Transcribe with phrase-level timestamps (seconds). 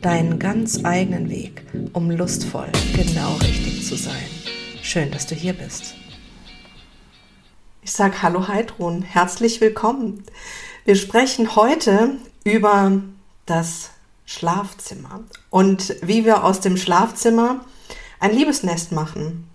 [0.00, 1.62] deinen ganz eigenen Weg,
[1.92, 4.24] um lustvoll genau richtig zu sein.
[4.82, 5.94] Schön, dass du hier bist.
[7.82, 10.24] Ich sage Hallo Heidrun, herzlich willkommen.
[10.84, 12.12] Wir sprechen heute
[12.44, 13.02] über
[13.44, 13.90] das
[14.24, 15.20] Schlafzimmer
[15.50, 17.64] und wie wir aus dem Schlafzimmer
[18.20, 19.49] ein Liebesnest machen.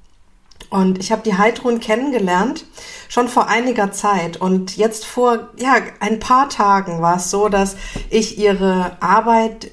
[0.75, 2.65] Und ich habe die Heidrun kennengelernt
[3.07, 7.77] schon vor einiger Zeit und jetzt vor ja ein paar Tagen war es so, dass
[8.09, 9.71] ich ihre Arbeit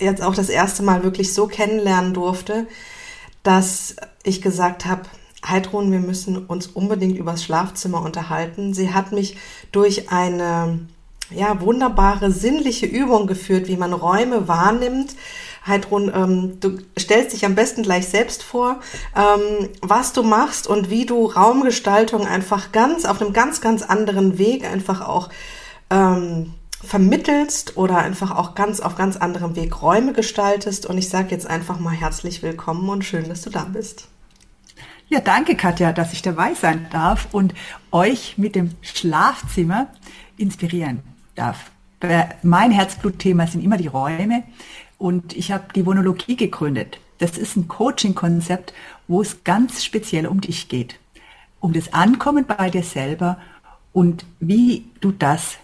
[0.00, 2.66] jetzt auch das erste Mal wirklich so kennenlernen durfte,
[3.44, 5.02] dass ich gesagt habe,
[5.46, 8.74] Heidrun, wir müssen uns unbedingt übers Schlafzimmer unterhalten.
[8.74, 9.36] Sie hat mich
[9.70, 10.80] durch eine
[11.30, 15.14] ja, wunderbare sinnliche Übung geführt, wie man Räume wahrnimmt.
[15.66, 18.80] Heidrun, ähm, du stellst dich am besten gleich selbst vor,
[19.14, 24.38] ähm, was du machst und wie du Raumgestaltung einfach ganz auf einem ganz, ganz anderen
[24.38, 25.28] Weg einfach auch
[25.90, 30.86] ähm, vermittelst oder einfach auch ganz auf ganz anderem Weg Räume gestaltest.
[30.86, 34.08] Und ich sage jetzt einfach mal herzlich willkommen und schön, dass du da bist.
[35.08, 37.52] Ja, danke Katja, dass ich dabei sein darf und
[37.90, 39.88] euch mit dem Schlafzimmer
[40.36, 41.02] inspirieren
[41.34, 41.70] darf.
[42.42, 44.44] Mein Herzblutthema sind immer die Räume
[45.00, 47.00] und ich habe die Vonologie gegründet.
[47.18, 48.74] Das ist ein Coaching-Konzept,
[49.08, 51.00] wo es ganz speziell um dich geht.
[51.58, 53.38] Um das Ankommen bei dir selber
[53.94, 55.56] und wie du das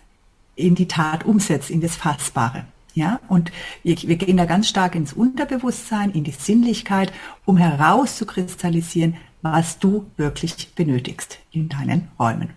[0.55, 2.65] in die Tat umsetzt, in das Fassbare.
[2.95, 7.13] Ja, und wir, wir gehen da ganz stark ins Unterbewusstsein, in die Sinnlichkeit,
[7.45, 12.55] um herauszukristallisieren, was du wirklich benötigst in deinen Räumen.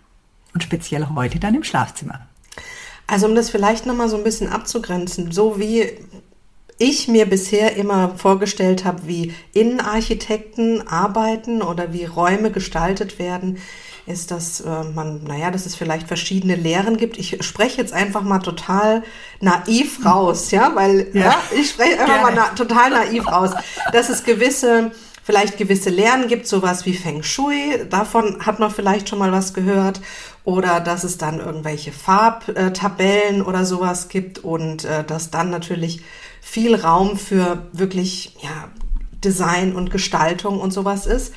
[0.54, 2.26] Und speziell heute dann im Schlafzimmer.
[3.06, 5.98] Also um das vielleicht nochmal so ein bisschen abzugrenzen, so wie
[6.80, 13.58] ich mir bisher immer vorgestellt habe, wie Innenarchitekten arbeiten oder wie Räume gestaltet werden,
[14.06, 17.18] ist, dass äh, man, naja, dass es vielleicht verschiedene Lehren gibt.
[17.18, 19.02] Ich spreche jetzt einfach mal total
[19.40, 22.22] naiv raus, ja, weil ja, ja ich spreche einfach Gerne.
[22.22, 23.50] mal na total naiv raus,
[23.92, 24.90] dass es gewisse
[25.22, 29.54] vielleicht gewisse Lehren gibt, sowas wie Feng Shui, davon hat man vielleicht schon mal was
[29.54, 30.00] gehört,
[30.44, 36.00] oder dass es dann irgendwelche Farbtabellen oder sowas gibt und äh, dass dann natürlich
[36.40, 38.70] viel Raum für wirklich ja,
[39.22, 41.32] Design und Gestaltung und sowas ist.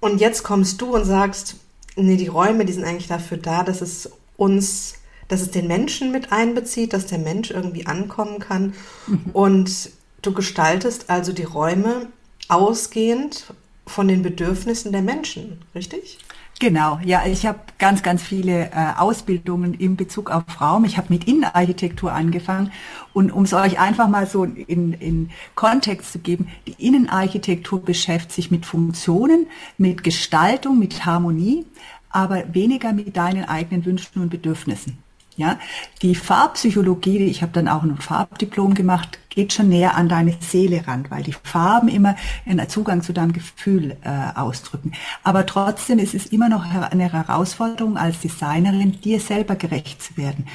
[0.00, 1.56] Und jetzt kommst du und sagst,
[1.96, 4.94] nee, die Räume, die sind eigentlich dafür da, dass es uns,
[5.28, 8.74] dass es den Menschen mit einbezieht, dass der Mensch irgendwie ankommen kann.
[9.06, 9.30] Mhm.
[9.32, 9.90] Und
[10.22, 12.08] du gestaltest also die Räume
[12.48, 13.52] ausgehend
[13.86, 16.18] von den Bedürfnissen der Menschen, richtig?
[16.58, 20.86] Genau, ja, ich habe ganz, ganz viele äh, Ausbildungen in Bezug auf Raum.
[20.86, 22.72] Ich habe mit Innenarchitektur angefangen
[23.12, 28.32] und um es euch einfach mal so in, in Kontext zu geben, die Innenarchitektur beschäftigt
[28.32, 31.66] sich mit Funktionen, mit Gestaltung, mit Harmonie,
[32.08, 35.05] aber weniger mit deinen eigenen Wünschen und Bedürfnissen.
[35.38, 35.58] Ja,
[36.00, 40.86] die Farbpsychologie, ich habe dann auch ein Farbdiplom gemacht, geht schon näher an deine Seele
[40.86, 42.16] ran, weil die Farben immer
[42.46, 44.92] einen Zugang zu deinem Gefühl äh, ausdrücken.
[45.22, 50.46] Aber trotzdem ist es immer noch eine Herausforderung als Designerin, dir selber gerecht zu werden.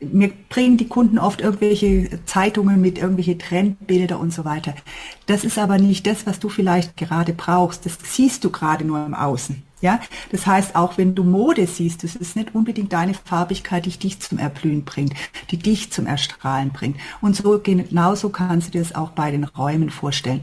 [0.00, 4.74] Mir bringen die Kunden oft irgendwelche Zeitungen mit irgendwelche Trendbilder und so weiter.
[5.26, 7.84] Das ist aber nicht das, was du vielleicht gerade brauchst.
[7.84, 9.67] Das siehst du gerade nur im Außen.
[9.80, 10.00] Ja,
[10.32, 14.18] das heißt, auch wenn du Mode siehst, das ist nicht unbedingt deine Farbigkeit, die dich
[14.20, 15.14] zum Erblühen bringt,
[15.50, 16.96] die dich zum Erstrahlen bringt.
[17.20, 20.42] Und so genauso kannst du dir das auch bei den Räumen vorstellen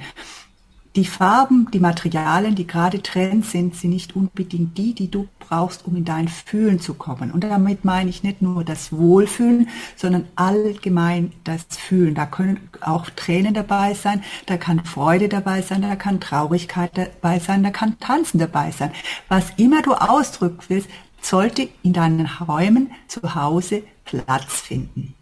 [0.95, 5.85] die Farben, die Materialien, die gerade Trend sind, sind nicht unbedingt die, die du brauchst,
[5.85, 7.31] um in dein Fühlen zu kommen.
[7.31, 12.15] Und damit meine ich nicht nur das Wohlfühlen, sondern allgemein das Fühlen.
[12.15, 17.39] Da können auch Tränen dabei sein, da kann Freude dabei sein, da kann Traurigkeit dabei
[17.39, 18.91] sein, da kann Tanzen dabei sein.
[19.27, 20.89] Was immer du ausdrücken willst,
[21.21, 25.14] sollte in deinen Räumen zu Hause Platz finden.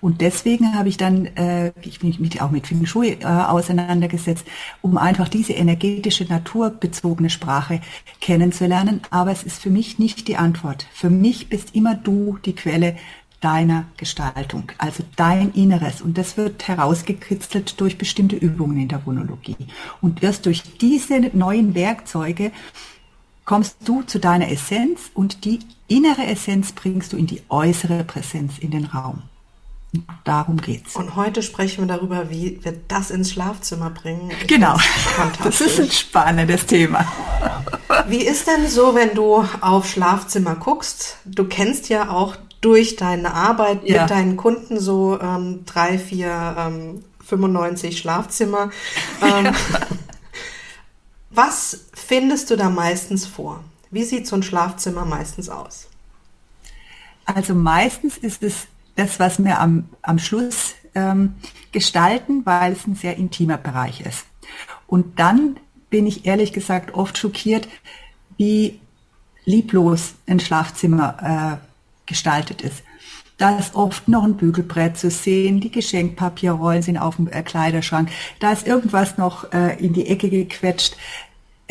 [0.00, 4.46] Und deswegen habe ich dann, äh, ich bin mich auch mit Feng Shui äh, auseinandergesetzt,
[4.82, 7.80] um einfach diese energetische, naturbezogene Sprache
[8.20, 9.02] kennenzulernen.
[9.10, 10.86] Aber es ist für mich nicht die Antwort.
[10.92, 12.96] Für mich bist immer du die Quelle
[13.40, 16.02] deiner Gestaltung, also dein Inneres.
[16.02, 19.56] Und das wird herausgekitzelt durch bestimmte Übungen in der Vonologie.
[20.00, 22.52] Und erst durch diese neuen Werkzeuge
[23.46, 28.58] kommst du zu deiner Essenz und die innere Essenz bringst du in die äußere Präsenz
[28.58, 29.22] in den Raum.
[30.24, 30.94] Darum geht's.
[30.94, 34.30] Und heute sprechen wir darüber, wie wir das ins Schlafzimmer bringen.
[34.30, 34.76] Ich genau.
[35.42, 37.04] Das ist ein spannendes Thema.
[38.06, 41.16] Wie ist denn so, wenn du auf Schlafzimmer guckst?
[41.24, 44.02] Du kennst ja auch durch deine Arbeit ja.
[44.02, 48.70] mit deinen Kunden so ähm, drei, vier, ähm, 95 Schlafzimmer.
[49.22, 49.52] Ähm, ja.
[51.30, 53.64] Was findest du da meistens vor?
[53.90, 55.86] Wie sieht so ein Schlafzimmer meistens aus?
[57.24, 58.66] Also meistens ist es
[59.00, 61.34] das, was wir am, am Schluss ähm,
[61.72, 64.26] gestalten, weil es ein sehr intimer Bereich ist.
[64.86, 65.58] Und dann
[65.88, 67.68] bin ich ehrlich gesagt oft schockiert,
[68.36, 68.80] wie
[69.44, 71.66] lieblos ein Schlafzimmer äh,
[72.06, 72.82] gestaltet ist.
[73.38, 78.10] Da ist oft noch ein Bügelbrett zu sehen, die Geschenkpapierrollen sind auf dem äh, Kleiderschrank,
[78.38, 80.96] da ist irgendwas noch äh, in die Ecke gequetscht.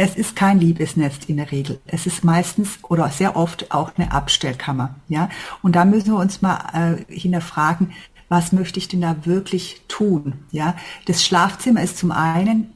[0.01, 1.81] Es ist kein Liebesnest in der Regel.
[1.85, 4.95] Es ist meistens oder sehr oft auch eine Abstellkammer.
[5.09, 5.29] Ja?
[5.61, 7.91] Und da müssen wir uns mal äh, hinterfragen,
[8.29, 10.35] was möchte ich denn da wirklich tun?
[10.51, 10.77] Ja?
[11.05, 12.71] Das Schlafzimmer ist zum einen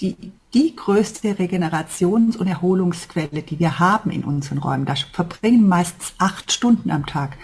[0.00, 0.14] die,
[0.54, 4.86] die größte Regenerations- und Erholungsquelle, die wir haben in unseren Räumen.
[4.86, 7.38] Da verbringen meistens acht Stunden am Tag.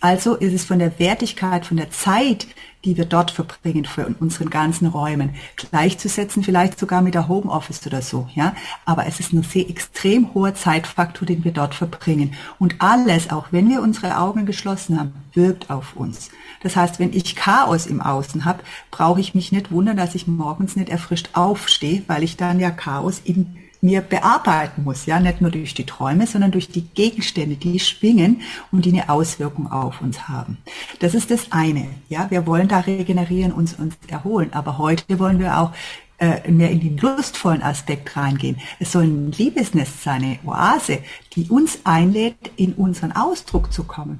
[0.00, 2.46] Also ist es von der Wertigkeit, von der Zeit,
[2.84, 8.02] die wir dort verbringen für unseren ganzen Räumen, gleichzusetzen, vielleicht sogar mit der Homeoffice oder
[8.02, 8.54] so, ja.
[8.84, 12.34] Aber es ist ein sehr extrem hoher Zeitfaktor, den wir dort verbringen.
[12.58, 16.30] Und alles, auch wenn wir unsere Augen geschlossen haben, wirkt auf uns.
[16.62, 20.26] Das heißt, wenn ich Chaos im Außen habe, brauche ich mich nicht wundern, dass ich
[20.26, 25.40] morgens nicht erfrischt aufstehe, weil ich dann ja Chaos in mir bearbeiten muss, ja, nicht
[25.40, 28.42] nur durch die Träume, sondern durch die Gegenstände, die schwingen
[28.72, 30.58] und die eine Auswirkung auf uns haben.
[31.00, 35.38] Das ist das eine, ja, wir wollen da regenerieren, uns, uns erholen, aber heute wollen
[35.38, 35.72] wir auch
[36.18, 38.56] äh, mehr in den lustvollen Aspekt reingehen.
[38.80, 40.98] Es soll ein Liebesnest sein, eine Oase,
[41.34, 44.18] die uns einlädt, in unseren Ausdruck zu kommen.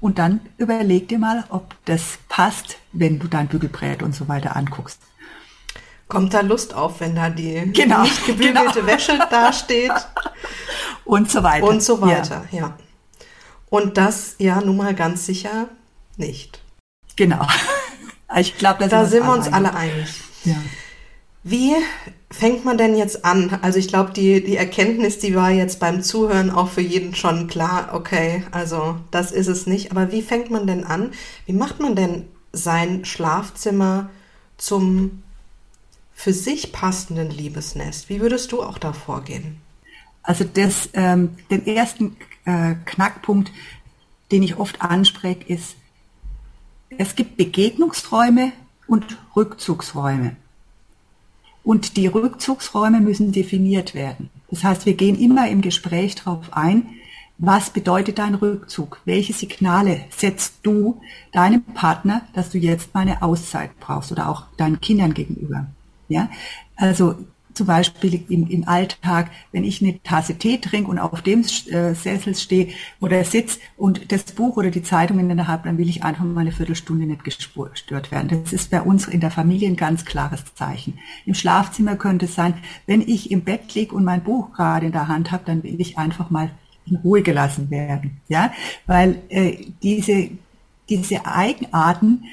[0.00, 4.56] Und dann überleg dir mal, ob das passt, wenn du dein Bügelbrett und so weiter
[4.56, 5.00] anguckst.
[6.08, 8.86] Kommt da Lust auf, wenn da die genau, nicht gebügelte genau.
[8.86, 9.92] Wäsche dasteht?
[11.04, 11.66] Und so weiter.
[11.66, 12.58] Und so weiter, ja.
[12.58, 12.76] ja.
[13.70, 15.68] Und das ja nun mal ganz sicher
[16.16, 16.62] nicht.
[17.16, 17.46] Genau.
[18.34, 20.08] Ich glaube, da sind wir uns alle einig.
[20.44, 20.56] Ja.
[21.44, 21.74] Wie
[22.30, 23.58] fängt man denn jetzt an?
[23.62, 27.48] Also ich glaube, die, die Erkenntnis, die war jetzt beim Zuhören auch für jeden schon
[27.48, 29.90] klar, okay, also das ist es nicht.
[29.90, 31.10] Aber wie fängt man denn an?
[31.46, 34.08] Wie macht man denn sein Schlafzimmer
[34.56, 35.22] zum
[36.22, 38.08] für sich passenden Liebesnest?
[38.08, 39.56] Wie würdest du auch da vorgehen?
[40.22, 43.50] Also das, ähm, den ersten äh, Knackpunkt,
[44.30, 45.74] den ich oft anspreche, ist,
[46.96, 48.52] es gibt Begegnungsräume
[48.86, 50.36] und Rückzugsräume.
[51.64, 54.30] Und die Rückzugsräume müssen definiert werden.
[54.48, 56.86] Das heißt, wir gehen immer im Gespräch darauf ein,
[57.38, 59.00] was bedeutet dein Rückzug?
[59.04, 61.00] Welche Signale setzt du
[61.32, 65.66] deinem Partner, dass du jetzt mal eine Auszeit brauchst oder auch deinen Kindern gegenüber?
[66.08, 66.28] Ja,
[66.76, 67.16] also
[67.54, 71.94] zum Beispiel im, im Alltag, wenn ich eine Tasse Tee trinke und auf dem äh,
[71.94, 72.68] Sessel stehe
[73.00, 76.24] oder sitze und das Buch oder die Zeitung in der Hand, dann will ich einfach
[76.24, 78.42] mal eine Viertelstunde nicht gestört werden.
[78.42, 80.98] Das ist bei uns in der Familie ein ganz klares Zeichen.
[81.26, 82.54] Im Schlafzimmer könnte es sein,
[82.86, 85.80] wenn ich im Bett liege und mein Buch gerade in der Hand habe, dann will
[85.80, 86.50] ich einfach mal
[86.86, 88.20] in Ruhe gelassen werden.
[88.28, 88.52] Ja,
[88.86, 90.30] weil äh, diese
[90.88, 92.24] diese Eigenarten,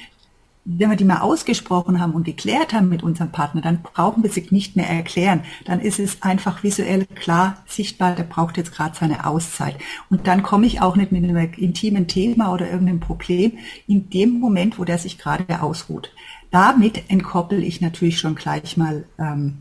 [0.71, 4.29] wenn wir die mal ausgesprochen haben und geklärt haben mit unserem Partner, dann brauchen wir
[4.29, 5.41] sie nicht mehr erklären.
[5.65, 9.75] Dann ist es einfach visuell klar sichtbar, der braucht jetzt gerade seine Auszeit.
[10.11, 13.53] Und dann komme ich auch nicht mit einem intimen Thema oder irgendeinem Problem
[13.87, 16.11] in dem Moment, wo der sich gerade ausruht.
[16.51, 19.57] Damit entkoppel ich natürlich schon gleich mal ähm,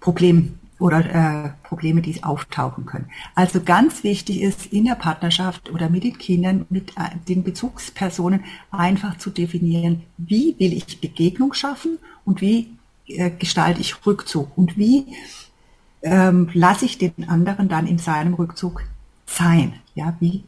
[0.00, 3.10] Problem oder äh, Probleme, die auftauchen können.
[3.34, 8.44] Also ganz wichtig ist in der Partnerschaft oder mit den Kindern, mit äh, den Bezugspersonen
[8.70, 12.68] einfach zu definieren, wie will ich Begegnung schaffen und wie
[13.06, 15.06] äh, gestalte ich Rückzug und wie
[16.02, 18.82] ähm, lasse ich den anderen dann in seinem Rückzug
[19.26, 19.74] sein.
[19.94, 20.44] Ja, wie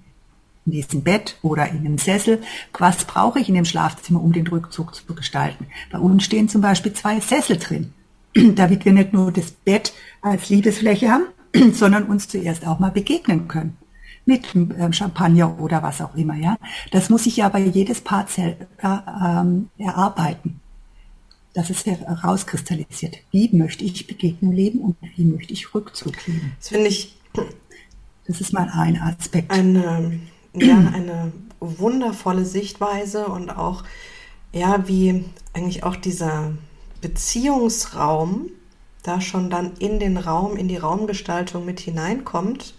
[0.67, 2.43] in diesem Bett oder in einem Sessel.
[2.79, 5.67] Was brauche ich in dem Schlafzimmer, um den Rückzug zu gestalten?
[5.91, 7.95] Bei uns stehen zum Beispiel zwei Sessel drin.
[8.35, 11.27] Damit wir nicht nur das Bett als Liebesfläche haben,
[11.73, 13.77] sondern uns zuerst auch mal begegnen können.
[14.25, 16.59] Mit ähm, Champagner oder was auch immer, ja.
[16.91, 20.61] Das muss sich ja bei jedes Paar selber ähm, erarbeiten.
[21.55, 23.17] Das ist herauskristallisiert.
[23.31, 26.53] Wie möchte ich Begegnung leben und wie möchte ich Rückzug leben?
[26.59, 27.17] Das finde ich.
[28.27, 29.51] Das ist mal ein Aspekt.
[29.51, 30.21] Eine,
[30.55, 33.85] ja, eine wundervolle Sichtweise und auch,
[34.53, 36.53] ja, wie eigentlich auch dieser
[37.01, 38.51] Beziehungsraum
[39.03, 42.75] da schon dann in den Raum, in die Raumgestaltung mit hineinkommt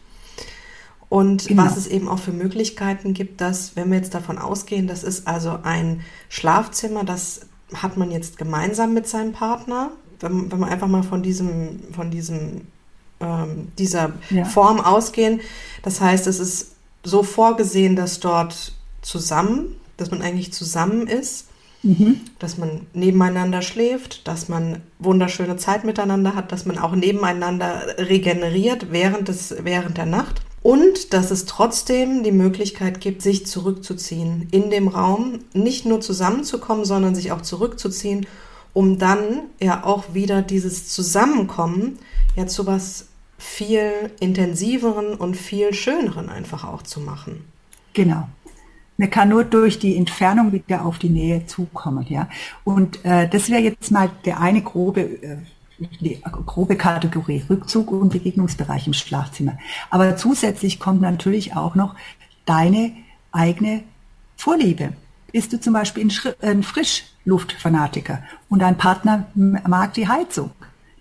[1.09, 1.65] Und genau.
[1.65, 5.27] was es eben auch für Möglichkeiten gibt, dass, wenn wir jetzt davon ausgehen, das ist
[5.27, 7.41] also ein Schlafzimmer, das
[7.73, 12.11] hat man jetzt gemeinsam mit seinem Partner, wenn, wenn wir einfach mal von diesem, von
[12.11, 12.67] diesem,
[13.19, 14.45] ähm, dieser ja.
[14.45, 15.41] Form ausgehen.
[15.81, 21.48] Das heißt, es ist so vorgesehen, dass dort zusammen, dass man eigentlich zusammen ist,
[21.83, 22.21] mhm.
[22.39, 28.91] dass man nebeneinander schläft, dass man wunderschöne Zeit miteinander hat, dass man auch nebeneinander regeneriert
[28.91, 30.41] während, des, während der Nacht.
[30.62, 36.83] Und dass es trotzdem die Möglichkeit gibt, sich zurückzuziehen in dem Raum, nicht nur zusammenzukommen,
[36.83, 38.27] sondern sich auch zurückzuziehen,
[38.74, 41.98] um dann ja auch wieder dieses Zusammenkommen
[42.36, 43.07] ja zu was
[43.38, 47.45] viel intensiveren und viel schöneren einfach auch zu machen.
[47.93, 48.27] Genau.
[48.99, 52.27] Man kann nur durch die Entfernung wieder auf die Nähe zukommen, ja.
[52.65, 55.37] Und äh, das wäre jetzt mal der eine grobe äh,
[56.01, 59.57] die grobe Kategorie Rückzug und Begegnungsbereich im Schlafzimmer.
[59.89, 61.95] Aber zusätzlich kommt natürlich auch noch
[62.43, 62.91] deine
[63.31, 63.83] eigene
[64.35, 64.91] Vorliebe.
[65.31, 66.05] Bist du zum Beispiel
[66.41, 70.51] ein Frischluftfanatiker und dein Partner mag die Heizung,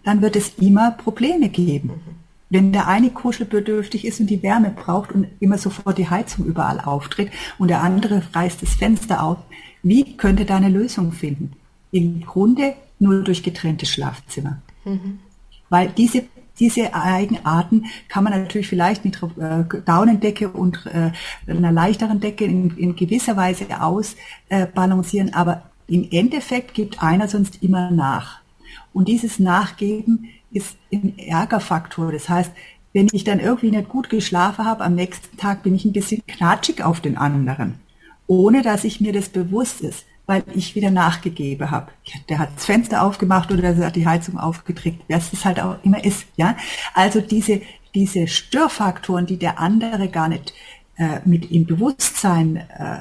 [0.05, 2.18] dann wird es immer Probleme geben.
[2.51, 6.81] Wenn der eine kuschelbedürftig ist und die Wärme braucht und immer sofort die Heizung überall
[6.81, 9.39] auftritt und der andere reißt das Fenster auf,
[9.83, 11.53] wie könnte da eine Lösung finden?
[11.91, 14.59] Im Grunde nur durch getrennte Schlafzimmer.
[14.85, 15.21] Mhm.
[15.69, 16.25] Weil diese
[16.59, 21.13] diese Eigenarten kann man natürlich vielleicht mit äh, Daunendecke und äh,
[21.47, 27.63] einer leichteren Decke in, in gewisser Weise ausbalancieren, äh, aber im Endeffekt gibt einer sonst
[27.63, 28.41] immer nach.
[28.93, 32.13] Und dieses Nachgeben ist ein Ärgerfaktor.
[32.13, 32.53] Das heißt,
[32.93, 36.23] wenn ich dann irgendwie nicht gut geschlafen habe, am nächsten Tag bin ich ein bisschen
[36.27, 37.75] knatschig auf den anderen,
[38.27, 41.91] ohne dass ich mir das bewusst ist weil ich wieder nachgegeben habe.
[42.29, 45.83] Der hat das Fenster aufgemacht oder der hat die Heizung aufgedreht, was es halt auch
[45.85, 46.27] immer ist.
[46.37, 46.55] Ja,
[46.93, 47.63] also diese
[47.95, 50.53] diese Störfaktoren, die der andere gar nicht
[50.97, 53.01] äh, mit im Bewusstsein äh,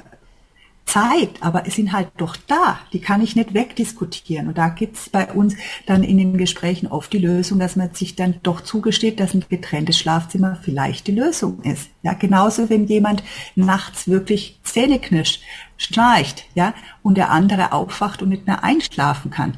[0.87, 4.47] zeigt, aber es sind halt doch da, die kann ich nicht wegdiskutieren.
[4.47, 8.15] Und da gibt's bei uns dann in den Gesprächen oft die Lösung, dass man sich
[8.15, 11.89] dann doch zugesteht, dass ein getrenntes Schlafzimmer vielleicht die Lösung ist.
[12.03, 13.21] Ja, genauso wenn jemand
[13.55, 15.41] nachts wirklich Zähne knirscht,
[15.75, 19.57] schnarcht, ja, und der andere aufwacht und nicht mehr einschlafen kann.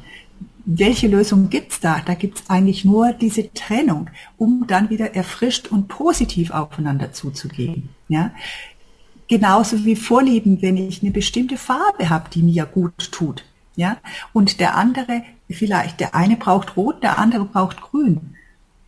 [0.66, 2.02] Welche Lösung gibt's da?
[2.04, 7.88] Da gibt's eigentlich nur diese Trennung, um dann wieder erfrischt und positiv aufeinander zuzugehen.
[8.08, 8.32] Ja,
[9.30, 13.44] genauso wie Vorlieben, wenn ich eine bestimmte Farbe habe, die mir gut tut.
[13.76, 13.96] Ja,
[14.32, 18.34] und der andere vielleicht, der eine braucht rot, der andere braucht grün.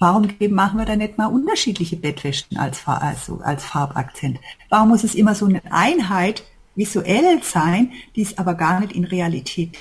[0.00, 4.40] Warum machen wir da nicht mal unterschiedliche Bettwäschen als, also als Farbakzent?
[4.68, 6.42] Warum muss es immer so eine Einheit
[6.74, 9.78] visuell sein, die es aber gar nicht in Realität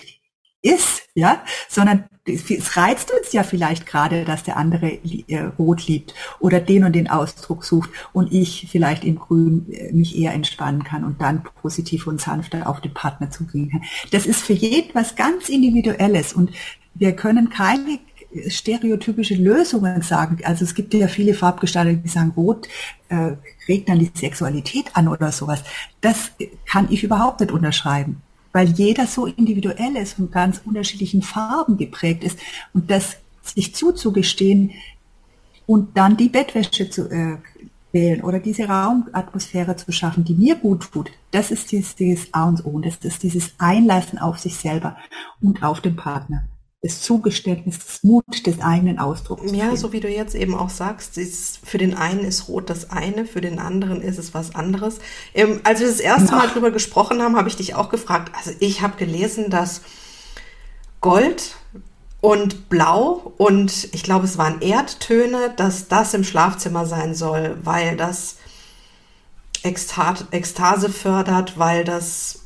[0.62, 6.14] ist, ja, sondern es reizt uns ja vielleicht gerade, dass der andere äh, rot liebt
[6.40, 10.84] oder den und den Ausdruck sucht und ich vielleicht im Grün äh, mich eher entspannen
[10.84, 13.84] kann und dann positiv und sanfter auf den Partner zugehen kann.
[14.12, 16.52] Das ist für jeden was ganz Individuelles und
[16.94, 18.00] wir können keine
[18.48, 20.40] stereotypische Lösungen sagen.
[20.44, 22.68] Also es gibt ja viele Farbgestalter, die sagen, Rot
[23.10, 23.34] äh,
[23.68, 25.64] regt dann die Sexualität an oder sowas.
[26.00, 26.32] Das
[26.66, 28.22] kann ich überhaupt nicht unterschreiben,
[28.54, 32.40] weil jeder so individuell ist und ganz unterschiedlichen Farben geprägt ist.
[32.74, 34.72] Und das sich zuzugestehen
[35.66, 37.38] und dann die Bettwäsche zu äh,
[37.92, 42.48] wählen oder diese Raumatmosphäre zu schaffen, die mir gut tut, das ist dieses, dieses A
[42.48, 42.80] und O.
[42.80, 44.98] Das ist dieses Einlassen auf sich selber
[45.42, 46.44] und auf den Partner
[46.84, 49.52] des Zugeständnisses, des Mut des eigenen Ausdrucks.
[49.52, 52.90] Ja, so wie du jetzt eben auch sagst, ist, für den einen ist Rot das
[52.90, 54.98] eine, für den anderen ist es was anderes.
[55.36, 58.32] Ähm, als wir das erste Mal drüber gesprochen haben, habe ich dich auch gefragt.
[58.36, 59.82] Also ich habe gelesen, dass
[61.02, 61.56] Gold
[62.20, 67.96] und Blau und ich glaube, es waren Erdtöne, dass das im Schlafzimmer sein soll, weil
[67.96, 68.38] das
[69.64, 72.42] Ekstase fördert, weil das,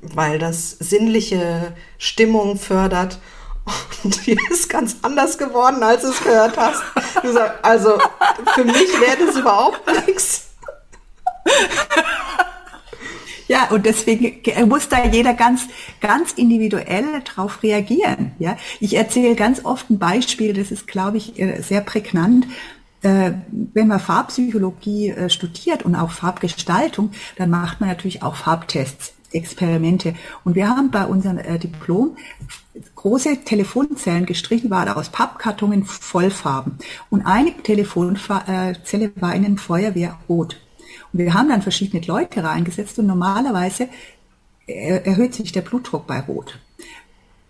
[0.00, 3.18] weil das sinnliche Stimmung fördert.
[4.02, 6.82] Und die ist ganz anders geworden, als du es gehört hast.
[7.22, 7.98] Du sagst, also
[8.54, 10.50] für mich wäre das überhaupt nichts.
[13.46, 15.68] Ja, und deswegen muss da jeder ganz,
[16.00, 18.32] ganz individuell darauf reagieren.
[18.38, 22.46] Ja, ich erzähle ganz oft ein Beispiel, das ist, glaube ich, äh, sehr prägnant.
[23.02, 29.12] Äh, wenn man Farbpsychologie äh, studiert und auch Farbgestaltung, dann macht man natürlich auch Farbtests.
[29.34, 30.14] Experimente.
[30.44, 32.16] Und wir haben bei unserem äh, Diplom
[32.94, 36.78] große Telefonzellen gestrichen, waren aus Pappkartonen Vollfarben.
[37.10, 40.60] Und eine Telefonzelle war in einem Feuerwehr rot.
[41.12, 43.88] Und wir haben dann verschiedene Leute reingesetzt und normalerweise
[44.66, 46.58] erhöht sich der Blutdruck bei Rot.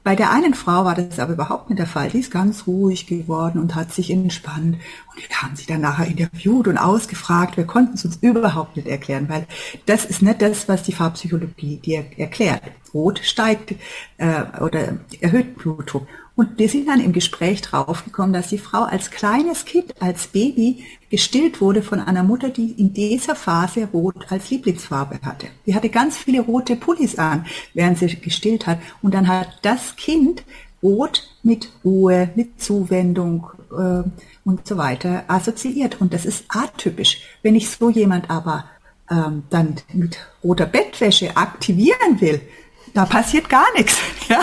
[0.04, 2.10] Bei der einen Frau war das aber überhaupt nicht der Fall.
[2.10, 4.76] Die ist ganz ruhig geworden und hat sich entspannt.
[4.76, 7.56] Und wir haben sie dann nachher interviewt und ausgefragt.
[7.56, 9.46] Wir konnten es uns überhaupt nicht erklären, weil
[9.86, 12.62] das ist nicht das, was die Farbpsychologie dir erklärt.
[12.92, 13.76] Rot steigt
[14.18, 16.06] äh, oder erhöht Blutdruck.
[16.36, 20.84] Und wir sind dann im Gespräch draufgekommen, dass die Frau als kleines Kind, als Baby
[21.08, 25.46] gestillt wurde von einer Mutter, die in dieser Phase Rot als Lieblingsfarbe hatte.
[25.64, 28.80] Die hatte ganz viele rote Pullis an, während sie gestillt hat.
[29.00, 30.42] Und dann hat das Kind
[30.82, 34.02] Rot mit Ruhe, mit Zuwendung äh,
[34.44, 36.00] und so weiter assoziiert.
[36.00, 37.22] Und das ist atypisch.
[37.42, 38.64] Wenn ich so jemand aber
[39.08, 42.40] ähm, dann mit roter Bettwäsche aktivieren will,
[42.92, 43.98] da passiert gar nichts.
[44.28, 44.42] Ja?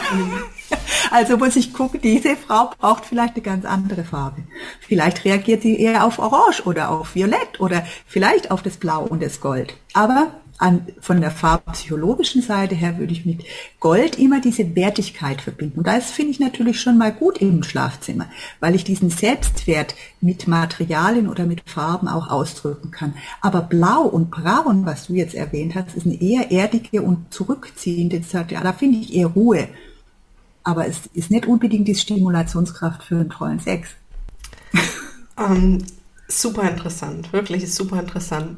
[1.12, 4.44] Also muss ich gucken, diese Frau braucht vielleicht eine ganz andere Farbe.
[4.80, 9.22] Vielleicht reagiert sie eher auf Orange oder auf Violett oder vielleicht auf das Blau und
[9.22, 9.76] das Gold.
[9.94, 13.44] Aber an, von der farbpsychologischen Seite her würde ich mit
[13.82, 15.80] Gold immer diese Wertigkeit verbinden.
[15.80, 18.28] Und das finde ich natürlich schon mal gut im Schlafzimmer,
[18.62, 23.16] weil ich diesen Selbstwert mit Materialien oder mit Farben auch ausdrücken kann.
[23.42, 28.22] Aber Blau und Braun, was du jetzt erwähnt hast, ist eine eher erdige und zurückziehende
[28.22, 28.52] Zeit.
[28.52, 29.68] Ja, da finde ich eher Ruhe.
[30.64, 33.90] Aber es ist nicht unbedingt die Stimulationskraft für einen tollen Sex.
[35.38, 35.84] Ähm,
[36.28, 38.58] super interessant, wirklich super interessant.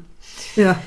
[0.56, 0.78] Ja.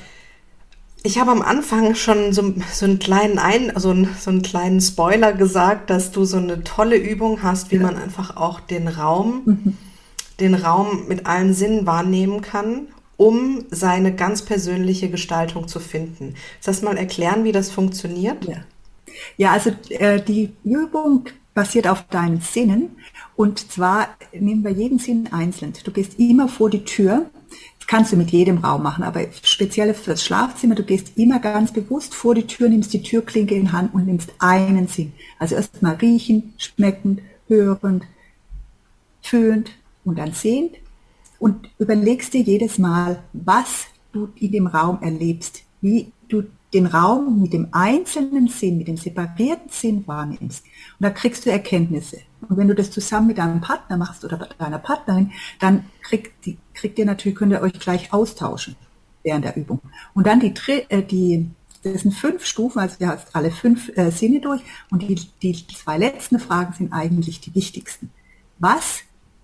[1.02, 5.32] Ich habe am Anfang schon so, so einen kleinen Ein, also so einen kleinen Spoiler
[5.32, 7.82] gesagt, dass du so eine tolle Übung hast, wie ja.
[7.82, 9.76] man einfach auch den Raum, mhm.
[10.40, 16.34] den Raum mit allen Sinnen wahrnehmen kann, um seine ganz persönliche Gestaltung zu finden.
[16.60, 18.44] Soll das mal erklären, wie das funktioniert?
[18.44, 18.58] Ja,
[19.36, 21.24] ja also äh, die Übung
[21.54, 22.96] basiert auf deinen Sinnen
[23.36, 25.72] und zwar nehmen wir jeden Sinn einzeln.
[25.84, 27.30] Du gehst immer vor die Tür
[27.88, 32.14] kannst du mit jedem Raum machen, aber speziell fürs Schlafzimmer, du gehst immer ganz bewusst
[32.14, 35.14] vor die Tür, nimmst die Türklinke in Hand und nimmst einen Sinn.
[35.38, 38.04] Also erstmal riechen, schmeckend, hörend,
[39.22, 39.70] fühlend
[40.04, 40.76] und dann sehend
[41.38, 46.44] und überlegst dir jedes Mal, was du in dem Raum erlebst, wie du
[46.74, 50.64] den Raum mit dem einzelnen Sinn, mit dem separierten Sinn wahrnimmst.
[50.64, 52.18] Und da kriegst du Erkenntnisse.
[52.48, 56.58] Und wenn du das zusammen mit deinem Partner machst oder deiner Partnerin, dann kriegt, die,
[56.74, 58.76] kriegt ihr natürlich, könnt ihr euch gleich austauschen
[59.22, 59.80] während der Übung.
[60.14, 60.54] Und dann die,
[60.88, 61.50] äh, die
[61.82, 65.66] das sind fünf Stufen, also du hast alle fünf äh, Sinne durch und die, die
[65.68, 68.10] zwei letzten Fragen sind eigentlich die wichtigsten.
[68.58, 69.02] Was,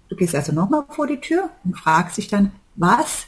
[0.09, 3.27] du gehst also nochmal vor die Tür und fragst dich dann, was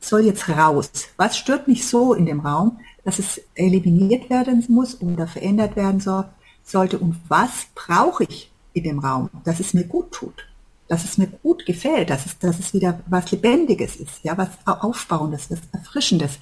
[0.00, 0.90] soll jetzt raus?
[1.16, 5.98] Was stört mich so in dem Raum, dass es eliminiert werden muss oder verändert werden
[5.98, 6.26] soll,
[6.62, 10.46] sollte und was brauche ich in dem Raum, dass es mir gut tut,
[10.86, 14.50] dass es mir gut gefällt, dass es, dass es wieder was Lebendiges ist, ja, was
[14.64, 16.38] Aufbauendes, was Erfrischendes.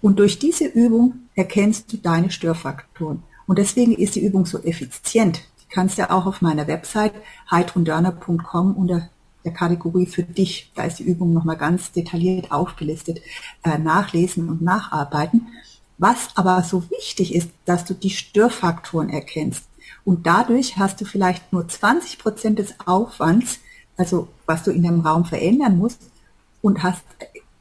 [0.00, 3.24] Und durch diese Übung erkennst du deine Störfaktoren.
[3.48, 5.42] Und deswegen ist die Übung so effizient.
[5.60, 7.14] Die kannst du auch auf meiner Website
[7.50, 9.10] heidrundörner.com unter
[9.44, 13.20] der Kategorie für dich, da ist die Übung nochmal ganz detailliert aufgelistet,
[13.64, 15.48] äh, nachlesen und nacharbeiten.
[15.98, 19.64] Was aber so wichtig ist, dass du die Störfaktoren erkennst.
[20.04, 23.60] Und dadurch hast du vielleicht nur 20 Prozent des Aufwands,
[23.96, 26.00] also was du in deinem Raum verändern musst,
[26.60, 27.02] und hast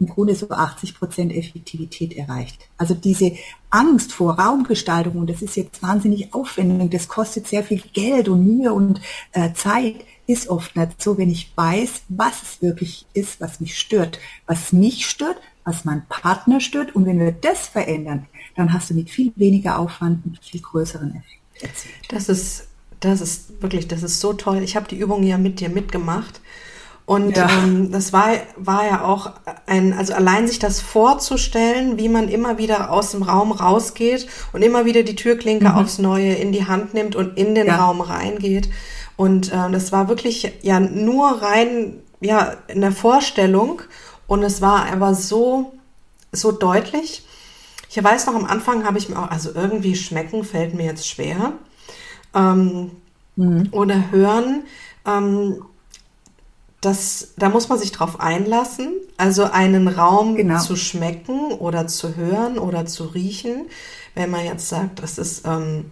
[0.01, 2.67] im Grunde so 80 Prozent Effektivität erreicht.
[2.77, 3.33] Also diese
[3.69, 8.45] Angst vor Raumgestaltung, und das ist jetzt wahnsinnig aufwendig, das kostet sehr viel Geld und
[8.45, 8.99] Mühe und
[9.33, 13.77] äh, Zeit, ist oft nicht so, wenn ich weiß, was es wirklich ist, was mich
[13.77, 14.17] stört.
[14.47, 16.95] Was mich stört, was mein Partner stört.
[16.95, 21.11] Und wenn wir das verändern, dann hast du mit viel weniger Aufwand und viel größeren
[21.11, 21.95] Effekt erzielt.
[22.09, 22.67] Das ist,
[22.99, 24.61] das ist wirklich, das ist so toll.
[24.63, 26.41] Ich habe die Übung ja mit dir mitgemacht.
[27.05, 27.49] Und ja.
[27.49, 29.31] ähm, das war, war ja auch
[29.65, 34.61] ein, also allein sich das vorzustellen, wie man immer wieder aus dem Raum rausgeht und
[34.61, 35.75] immer wieder die Türklinke mhm.
[35.75, 37.77] aufs Neue in die Hand nimmt und in den ja.
[37.77, 38.69] Raum reingeht.
[39.17, 43.81] Und äh, das war wirklich ja nur rein ja in der Vorstellung
[44.31, 45.73] und es war aber so
[46.31, 47.23] so deutlich.
[47.89, 51.05] Ich weiß noch, am Anfang habe ich mir auch, also irgendwie schmecken fällt mir jetzt
[51.05, 51.51] schwer.
[52.33, 52.91] Ähm,
[53.35, 53.67] mhm.
[53.71, 54.63] Oder hören.
[55.05, 55.65] Ähm,
[56.79, 60.61] das, da muss man sich drauf einlassen, also einen Raum genau.
[60.61, 63.65] zu schmecken oder zu hören oder zu riechen.
[64.15, 65.91] Wenn man jetzt sagt, das ist, ähm,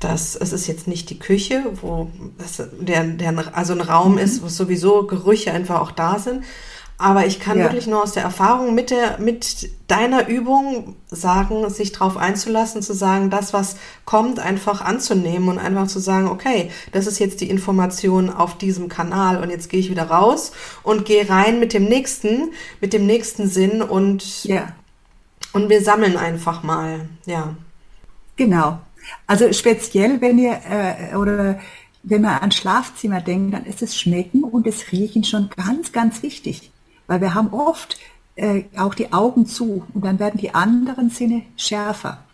[0.00, 4.18] das, es ist jetzt nicht die Küche, wo das, der, der, also ein Raum mhm.
[4.18, 6.42] ist, wo sowieso Gerüche einfach auch da sind,
[6.96, 7.64] aber ich kann ja.
[7.64, 12.94] wirklich nur aus der Erfahrung mit der, mit deiner Übung sagen, sich darauf einzulassen, zu
[12.94, 17.50] sagen, das, was kommt, einfach anzunehmen und einfach zu sagen, okay, das ist jetzt die
[17.50, 20.52] Information auf diesem Kanal und jetzt gehe ich wieder raus
[20.84, 24.68] und gehe rein mit dem nächsten, mit dem nächsten Sinn und, ja.
[25.52, 27.56] und wir sammeln einfach mal, ja.
[28.36, 28.78] Genau.
[29.26, 31.58] Also speziell, wenn ihr äh, oder
[32.04, 36.22] wenn man an Schlafzimmer denkt, dann ist das Schmecken und das Riechen schon ganz, ganz
[36.22, 36.70] wichtig.
[37.06, 37.98] Weil wir haben oft
[38.36, 42.24] äh, auch die Augen zu und dann werden die anderen Sinne schärfer.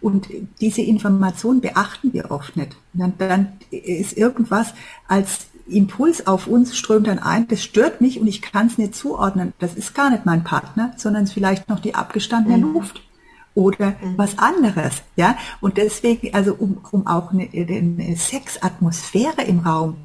[0.00, 0.28] Und
[0.60, 2.76] diese Information beachten wir oft nicht.
[2.92, 4.74] Dann, dann ist irgendwas
[5.06, 8.94] als Impuls auf uns strömt dann ein, das stört mich und ich kann es nicht
[8.94, 9.52] zuordnen.
[9.58, 12.72] Das ist gar nicht mein Partner, sondern vielleicht noch die abgestandene mhm.
[12.72, 13.02] Luft
[13.54, 14.16] oder mhm.
[14.16, 15.02] was anderes.
[15.16, 19.96] Ja, und deswegen, also um, um auch eine, eine Sexatmosphäre im Raum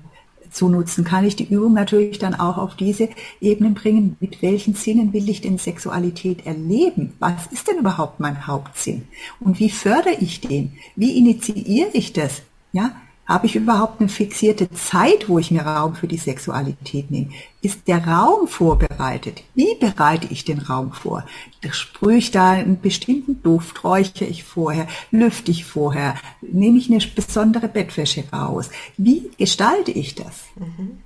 [0.53, 3.09] zu nutzen, kann ich die Übung natürlich dann auch auf diese
[3.41, 4.15] Ebenen bringen.
[4.19, 7.13] Mit welchen Sinnen will ich denn Sexualität erleben?
[7.19, 9.07] Was ist denn überhaupt mein Hauptsinn?
[9.39, 10.73] Und wie fördere ich den?
[10.95, 12.43] Wie initiiere ich das?
[12.71, 12.91] Ja,
[13.25, 17.29] habe ich überhaupt eine fixierte Zeit, wo ich mir Raum für die Sexualität nehme?
[17.62, 19.43] Ist der Raum vorbereitet?
[19.55, 21.23] Wie bereite ich den Raum vor?
[21.71, 23.83] Sprühe ich da einen bestimmten Duft?
[23.83, 24.88] Räuchere ich vorher?
[25.12, 26.15] Lüfte ich vorher?
[26.41, 28.69] Nehme ich eine besondere Bettwäsche raus?
[28.97, 30.43] Wie gestalte ich das?
[30.57, 30.97] Mhm.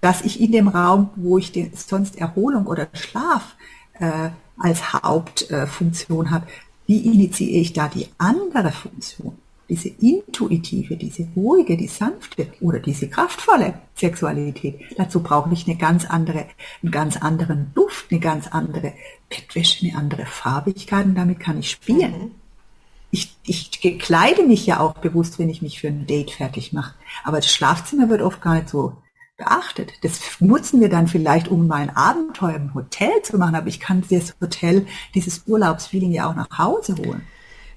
[0.00, 3.54] Dass ich in dem Raum, wo ich den, sonst Erholung oder Schlaf
[4.00, 6.46] äh, als Hauptfunktion äh, habe,
[6.86, 9.38] wie initiiere ich da die andere Funktion?
[9.74, 14.80] Diese intuitive, diese ruhige, die sanfte oder diese kraftvolle Sexualität.
[14.96, 16.46] Dazu brauche ich eine ganz andere,
[16.82, 18.92] einen ganz anderen Duft, eine ganz andere
[19.28, 22.12] Bettwäsche, eine andere Farbigkeit und damit kann ich spielen.
[22.12, 22.30] Mhm.
[23.10, 26.94] Ich, ich gekleide mich ja auch bewusst, wenn ich mich für ein Date fertig mache.
[27.24, 28.92] Aber das Schlafzimmer wird oft gar nicht so
[29.36, 29.92] beachtet.
[30.02, 34.04] Das nutzen wir dann vielleicht, um mein Abenteuer im Hotel zu machen, aber ich kann
[34.08, 37.22] das Hotel, dieses Urlaubsfeeling ja auch nach Hause holen.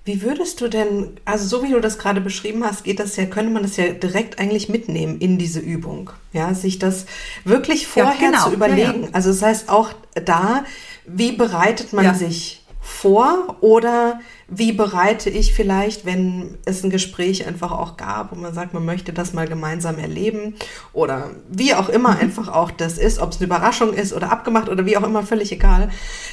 [0.07, 3.25] Wie würdest du denn, also so wie du das gerade beschrieben hast, geht das ja,
[3.25, 6.11] könnte man das ja direkt eigentlich mitnehmen in diese Übung.
[6.31, 7.05] Ja, sich das
[7.43, 8.45] wirklich vorher ja, genau.
[8.45, 9.01] zu überlegen.
[9.01, 9.13] Ja, ja.
[9.13, 10.63] Also das heißt auch da,
[11.05, 17.73] wie bereitet man sich vor oder wie bereite ich vielleicht, wenn es ein Gespräch einfach
[17.73, 20.55] auch gab, wo man sagt, man möchte das mal gemeinsam erleben
[20.93, 22.21] oder wie auch immer mhm.
[22.21, 25.23] einfach auch das ist, ob es eine Überraschung ist oder abgemacht oder wie auch immer,
[25.23, 25.89] völlig egal.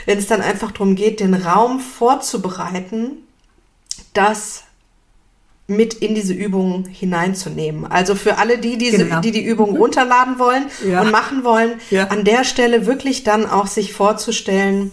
[0.06, 3.23] Wenn es dann einfach darum geht, den Raum vorzubereiten,
[4.14, 4.64] das
[5.66, 7.86] mit in diese Übung hineinzunehmen.
[7.86, 9.20] Also für alle die, diese, genau.
[9.20, 9.76] die die Übung mhm.
[9.78, 11.00] runterladen wollen ja.
[11.00, 12.08] und machen wollen, ja.
[12.08, 14.92] an der Stelle wirklich dann auch sich vorzustellen,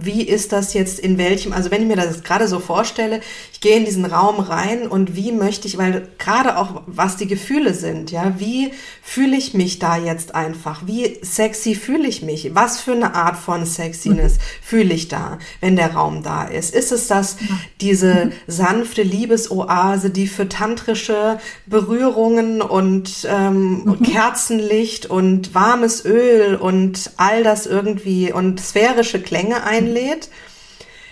[0.00, 3.20] wie ist das jetzt in welchem, also wenn ich mir das gerade so vorstelle,
[3.52, 7.26] ich gehe in diesen Raum rein und wie möchte ich, weil gerade auch was die
[7.26, 10.82] Gefühle sind, ja, wie fühle ich mich da jetzt einfach?
[10.86, 12.54] Wie sexy fühle ich mich?
[12.54, 14.40] Was für eine Art von Sexiness mhm.
[14.62, 16.74] fühle ich da, wenn der Raum da ist?
[16.74, 17.36] Ist es das,
[17.80, 18.32] diese mhm.
[18.46, 24.02] sanfte Liebesoase, die für tantrische Berührungen und ähm, mhm.
[24.02, 30.28] Kerzenlicht und warmes Öl und all das irgendwie und sphärische Klänge ein einlädt,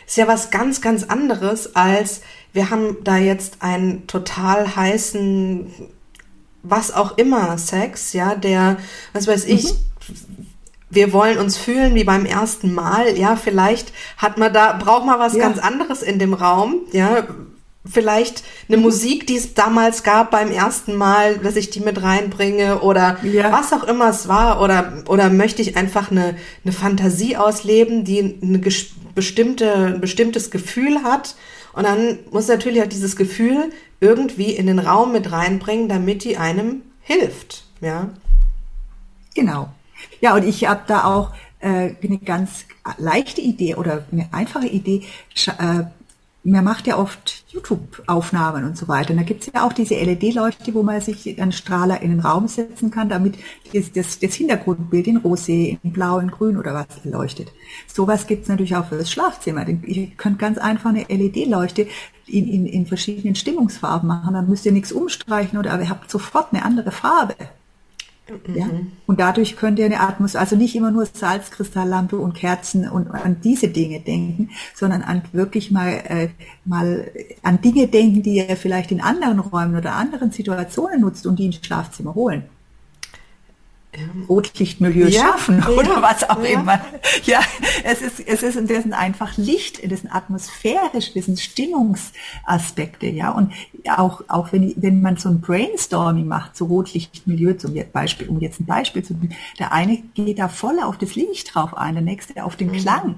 [0.07, 2.21] ist ja was ganz, ganz anderes als
[2.57, 5.71] wir haben da jetzt einen total heißen,
[6.63, 8.79] was auch immer Sex, ja, der,
[9.13, 10.47] was weiß ich, mhm.
[10.89, 15.19] wir wollen uns fühlen wie beim ersten Mal, ja, vielleicht hat man da, braucht man
[15.19, 15.41] was ja.
[15.41, 17.27] ganz anderes in dem Raum, ja,
[17.91, 22.81] vielleicht eine Musik, die es damals gab beim ersten Mal, dass ich die mit reinbringe
[22.81, 23.53] oder ja.
[23.53, 28.39] was auch immer es war oder oder möchte ich einfach eine, eine Fantasie ausleben, die
[28.43, 28.61] eine
[29.15, 31.37] bestimmte ein bestimmtes Gefühl hat
[31.73, 33.71] und dann muss natürlich auch dieses Gefühl
[34.01, 38.11] irgendwie in den Raum mit reinbringen, damit die einem hilft, ja.
[39.35, 39.69] Genau.
[40.21, 42.65] Ja, und ich habe da auch äh, eine ganz
[42.97, 45.03] leichte Idee oder eine einfache Idee.
[45.59, 45.85] Äh,
[46.51, 49.11] man macht ja oft YouTube-Aufnahmen und so weiter.
[49.11, 52.21] Und da gibt es ja auch diese LED-Leuchte, wo man sich einen Strahler in den
[52.21, 53.37] Raum setzen kann, damit
[53.73, 57.53] das, das, das Hintergrundbild in Rosé, in Blau, in Grün oder was leuchtet.
[57.87, 59.67] Sowas gibt es natürlich auch für das Schlafzimmer.
[59.69, 61.89] Ihr könnt ganz einfach eine LED-Leuchte
[62.27, 64.35] in, in, in verschiedenen Stimmungsfarben machen.
[64.35, 67.35] Dann müsst ihr nichts umstreichen oder aber ihr habt sofort eine andere Farbe.
[68.55, 68.67] Ja?
[68.67, 68.93] Mhm.
[69.07, 73.41] Und dadurch könnt ihr eine Atmosphäre, also nicht immer nur Salzkristalllampe und Kerzen und an
[73.43, 76.29] diese Dinge denken, sondern an wirklich mal, äh,
[76.65, 77.11] mal
[77.43, 81.47] an Dinge denken, die ihr vielleicht in anderen Räumen oder anderen Situationen nutzt und die
[81.47, 82.45] ins Schlafzimmer holen.
[84.29, 86.61] Rotlichtmilieu ja, schaffen ja, oder was auch ja.
[86.61, 86.81] immer.
[87.25, 87.41] Ja,
[87.85, 93.31] es ist, es ist, das sind einfach Licht, das sind atmosphärisch, das sind Stimmungsaspekte, ja.
[93.31, 93.53] Und
[93.89, 98.61] auch, auch wenn, wenn man so ein Brainstorming macht, so Rotlichtmilieu zum Beispiel, um jetzt
[98.61, 102.03] ein Beispiel zu nehmen, der eine geht da voll auf das Licht drauf ein, der
[102.03, 102.73] nächste auf den mhm.
[102.73, 103.15] Klang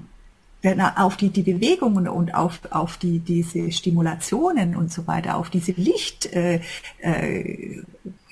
[0.95, 5.71] auf die, die Bewegungen und auf, auf die, diese Stimulationen und so weiter, auf diese
[5.71, 6.59] Licht, äh,
[6.99, 7.81] äh,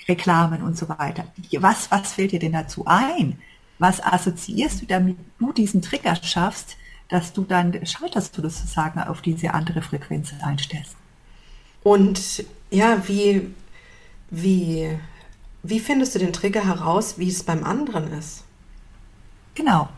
[0.08, 1.26] Reklamen und so weiter.
[1.60, 3.39] Was, was fällt dir denn dazu ein?
[3.80, 6.78] Was assoziierst du, damit du diesen Trigger schaffst,
[7.10, 10.96] dass du dann schalterst du sozusagen auf diese andere Frequenz einstellst?
[11.84, 13.54] Und ja, wie,
[14.30, 14.98] wie,
[15.63, 18.43] wie findest du den Trigger heraus, wie es beim anderen ist?
[19.56, 19.89] Genau.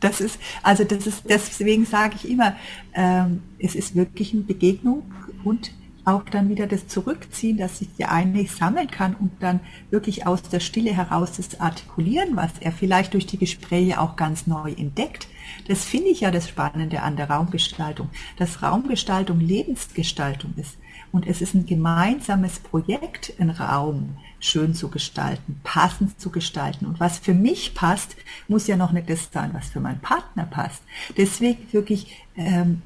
[0.00, 2.56] Das ist, also das ist, deswegen sage ich immer,
[2.94, 5.12] ähm, es ist wirklich eine Begegnung
[5.44, 5.72] und
[6.10, 10.42] auch dann wieder das Zurückziehen, dass sich der eine sammeln kann und dann wirklich aus
[10.42, 15.28] der Stille heraus das artikulieren, was er vielleicht durch die Gespräche auch ganz neu entdeckt.
[15.68, 20.76] Das finde ich ja das Spannende an der Raumgestaltung, dass Raumgestaltung Lebensgestaltung ist.
[21.12, 26.86] Und es ist ein gemeinsames Projekt, einen Raum schön zu gestalten, passend zu gestalten.
[26.86, 30.46] Und was für mich passt, muss ja noch nicht das sein, was für meinen Partner
[30.46, 30.82] passt.
[31.16, 32.82] Deswegen wirklich ähm,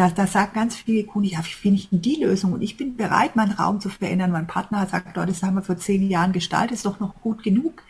[0.00, 2.54] da, da sagen ganz viele Kunden, ja, wie finde ich denn die Lösung?
[2.54, 4.32] Und ich bin bereit, meinen Raum zu verändern.
[4.32, 7.42] Mein Partner sagt, oh, das haben wir vor zehn Jahren gestaltet, ist doch noch gut
[7.42, 7.82] genug.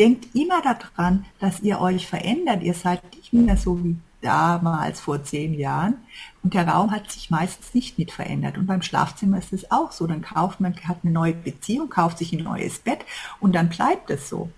[0.00, 2.62] Denkt immer daran, dass ihr euch verändert.
[2.62, 5.96] Ihr seid nicht mehr so wie damals vor zehn Jahren.
[6.42, 8.56] Und der Raum hat sich meistens nicht mit verändert.
[8.56, 10.06] Und beim Schlafzimmer ist es auch so.
[10.06, 13.00] Dann kauft man, hat eine neue Beziehung, kauft sich ein neues Bett
[13.40, 14.48] und dann bleibt es so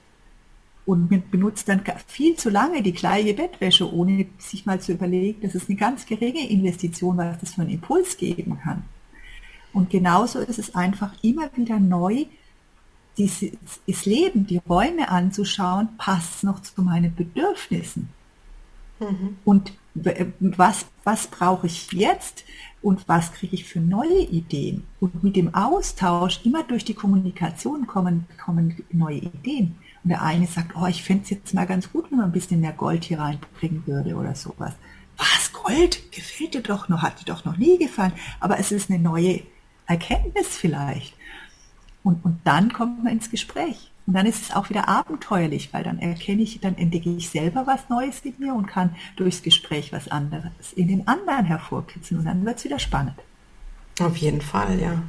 [0.87, 5.55] und benutzt dann viel zu lange die gleiche Bettwäsche, ohne sich mal zu überlegen, das
[5.55, 8.85] ist eine ganz geringe Investition, was das für einen Impuls geben kann.
[9.73, 12.25] Und genauso ist es einfach immer wieder neu,
[13.19, 13.53] dieses,
[13.87, 18.09] das Leben, die Räume anzuschauen, passt noch zu meinen Bedürfnissen.
[18.99, 19.37] Mhm.
[19.45, 19.73] Und
[20.41, 22.45] was, was brauche ich jetzt
[22.81, 24.85] und was kriege ich für neue Ideen?
[25.01, 29.77] Und mit dem Austausch, immer durch die Kommunikation kommen, kommen neue Ideen.
[30.03, 32.33] Und der eine sagt, oh, ich fände es jetzt mal ganz gut, wenn man ein
[32.33, 34.73] bisschen mehr Gold hier reinbringen würde oder sowas.
[35.17, 36.11] Was, Gold?
[36.13, 38.13] Gefällt dir doch noch, hat dir doch noch nie gefallen.
[38.41, 39.43] Aber es ist eine neue
[39.87, 41.15] Erkenntnis vielleicht.
[42.03, 43.91] Und, und dann kommt man ins Gespräch.
[44.07, 47.67] Und dann ist es auch wieder abenteuerlich, weil dann erkenne ich, dann entdecke ich selber
[47.67, 52.21] was Neues in mir und kann durchs Gespräch was anderes in den anderen hervorkitzeln.
[52.21, 53.17] Und dann wird es wieder spannend.
[54.01, 55.03] Auf jeden Fall, ja.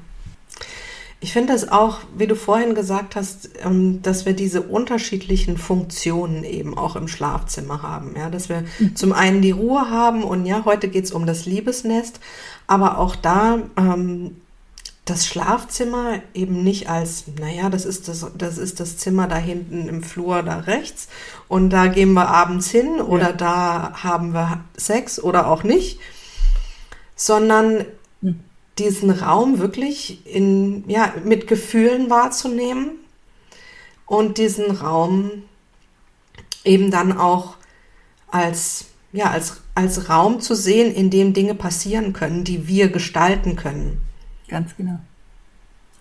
[1.24, 6.44] Ich finde es auch, wie du vorhin gesagt hast, ähm, dass wir diese unterschiedlichen Funktionen
[6.44, 8.16] eben auch im Schlafzimmer haben.
[8.18, 8.96] Ja, dass wir mhm.
[8.96, 12.20] zum einen die Ruhe haben und ja, heute geht es um das Liebesnest,
[12.66, 14.36] aber auch da ähm,
[15.06, 19.90] das Schlafzimmer eben nicht als, naja, das ist das, das ist das Zimmer da hinten
[19.90, 21.08] im Flur da rechts
[21.48, 23.34] und da gehen wir abends hin oder ja.
[23.34, 26.00] da haben wir Sex oder auch nicht,
[27.16, 27.86] sondern
[28.82, 32.92] diesen Raum wirklich in, ja, mit Gefühlen wahrzunehmen
[34.06, 35.44] und diesen Raum
[36.64, 37.56] eben dann auch
[38.28, 43.56] als, ja, als, als Raum zu sehen, in dem Dinge passieren können, die wir gestalten
[43.56, 44.02] können.
[44.48, 45.00] Ganz genau.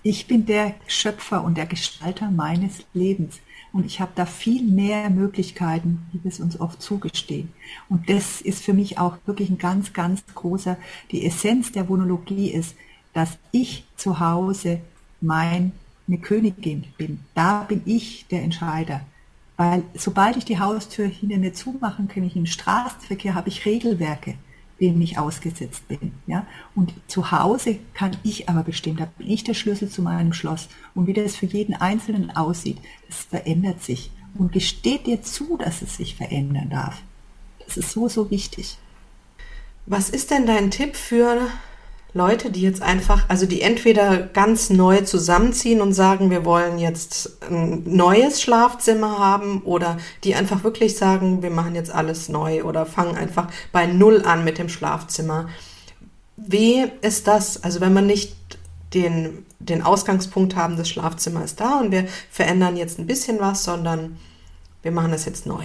[0.03, 3.37] Ich bin der Schöpfer und der Gestalter meines Lebens.
[3.73, 7.53] Und ich habe da viel mehr Möglichkeiten, wie wir es uns oft zugestehen.
[7.89, 10.77] Und das ist für mich auch wirklich ein ganz, ganz großer,
[11.13, 12.75] die Essenz der Vonologie ist,
[13.13, 14.81] dass ich zu Hause
[15.21, 15.73] meine
[16.21, 17.21] Königin bin.
[17.35, 19.03] Da bin ich der Entscheider.
[19.57, 24.35] Weil sobald ich die Haustür hinter mir zumachen kann, ich im Straßenverkehr habe ich Regelwerke,
[24.81, 26.13] denen ich ausgesetzt bin.
[26.27, 26.47] Ja?
[26.75, 30.69] Und zu Hause kann ich aber bestimmen, da bin ich der Schlüssel zu meinem Schloss.
[30.95, 34.11] Und wie das für jeden Einzelnen aussieht, das verändert sich.
[34.39, 37.03] Und gesteht dir zu, dass es sich verändern darf.
[37.67, 38.79] Das ist so, so wichtig.
[39.87, 41.49] Was ist denn dein Tipp für
[42.13, 47.41] Leute, die jetzt einfach, also die entweder ganz neu zusammenziehen und sagen, wir wollen jetzt
[47.49, 52.85] ein neues Schlafzimmer haben oder die einfach wirklich sagen, wir machen jetzt alles neu oder
[52.85, 55.49] fangen einfach bei Null an mit dem Schlafzimmer.
[56.37, 57.63] Wie ist das?
[57.63, 58.35] Also wenn man nicht
[58.93, 63.63] den, den Ausgangspunkt haben, das Schlafzimmer ist da und wir verändern jetzt ein bisschen was,
[63.63, 64.19] sondern
[64.83, 65.65] wir machen das jetzt neu.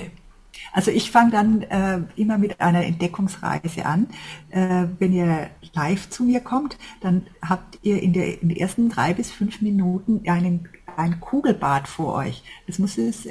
[0.76, 4.08] Also ich fange dann äh, immer mit einer Entdeckungsreise an.
[4.50, 8.90] Äh, wenn ihr live zu mir kommt, dann habt ihr in, der, in den ersten
[8.90, 12.44] drei bis fünf Minuten einen ein Kugelbad vor euch.
[12.68, 13.28] Das muss es,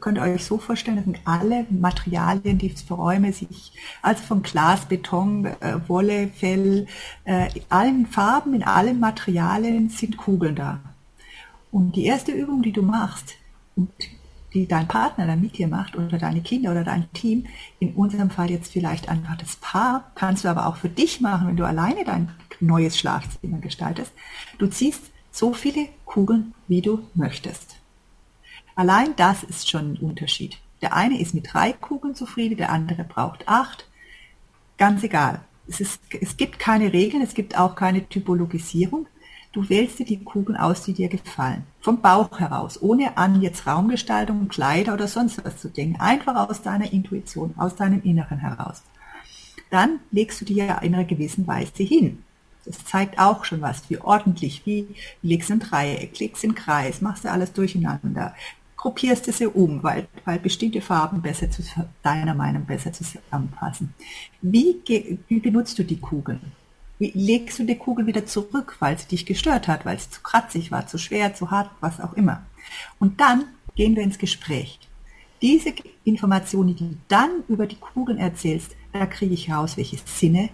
[0.00, 4.42] könnt ihr euch so vorstellen, das sind alle Materialien, die für Räume sich, also von
[4.42, 6.86] Glas, Beton, äh, Wolle, Fell,
[7.24, 10.80] äh, allen Farben, in allen Materialien sind Kugeln da.
[11.72, 13.34] Und die erste Übung, die du machst,
[13.74, 13.90] und
[14.58, 17.46] die dein Partner dann mit dir macht oder deine Kinder oder dein Team,
[17.78, 21.48] in unserem Fall jetzt vielleicht einfach das Paar, kannst du aber auch für dich machen,
[21.48, 24.12] wenn du alleine dein neues Schlafzimmer gestaltest.
[24.58, 27.76] Du ziehst so viele Kugeln, wie du möchtest.
[28.74, 30.58] Allein das ist schon ein Unterschied.
[30.82, 33.88] Der eine ist mit drei Kugeln zufrieden, der andere braucht acht.
[34.76, 35.40] Ganz egal.
[35.66, 39.06] Es, ist, es gibt keine Regeln, es gibt auch keine Typologisierung.
[39.52, 41.64] Du wählst dir die Kugeln aus, die dir gefallen.
[41.80, 46.00] Vom Bauch heraus, ohne an jetzt Raumgestaltung, Kleider oder sonst was zu denken.
[46.00, 48.82] Einfach aus deiner Intuition, aus deinem Inneren heraus.
[49.70, 52.22] Dann legst du dir in einer gewissen Weise hin.
[52.64, 54.86] Das zeigt auch schon was, wie ordentlich, wie
[55.22, 58.34] legst du ein Dreieck, legst einen Kreis, machst du alles durcheinander,
[58.76, 61.62] gruppierst du sie um, weil, weil bestimmte Farben besser zu
[62.02, 63.94] deiner Meinung besser zusammenpassen.
[64.42, 64.76] Wie,
[65.28, 66.52] wie benutzt du die Kugeln?
[66.98, 70.20] Wie legst du die Kugel wieder zurück, weil sie dich gestört hat, weil es zu
[70.22, 72.44] kratzig war, zu schwer, zu hart, was auch immer.
[72.98, 73.44] Und dann
[73.76, 74.78] gehen wir ins Gespräch.
[75.40, 75.72] Diese
[76.04, 80.50] Informationen, die du dann über die Kugeln erzählst, da kriege ich raus, welche Sinne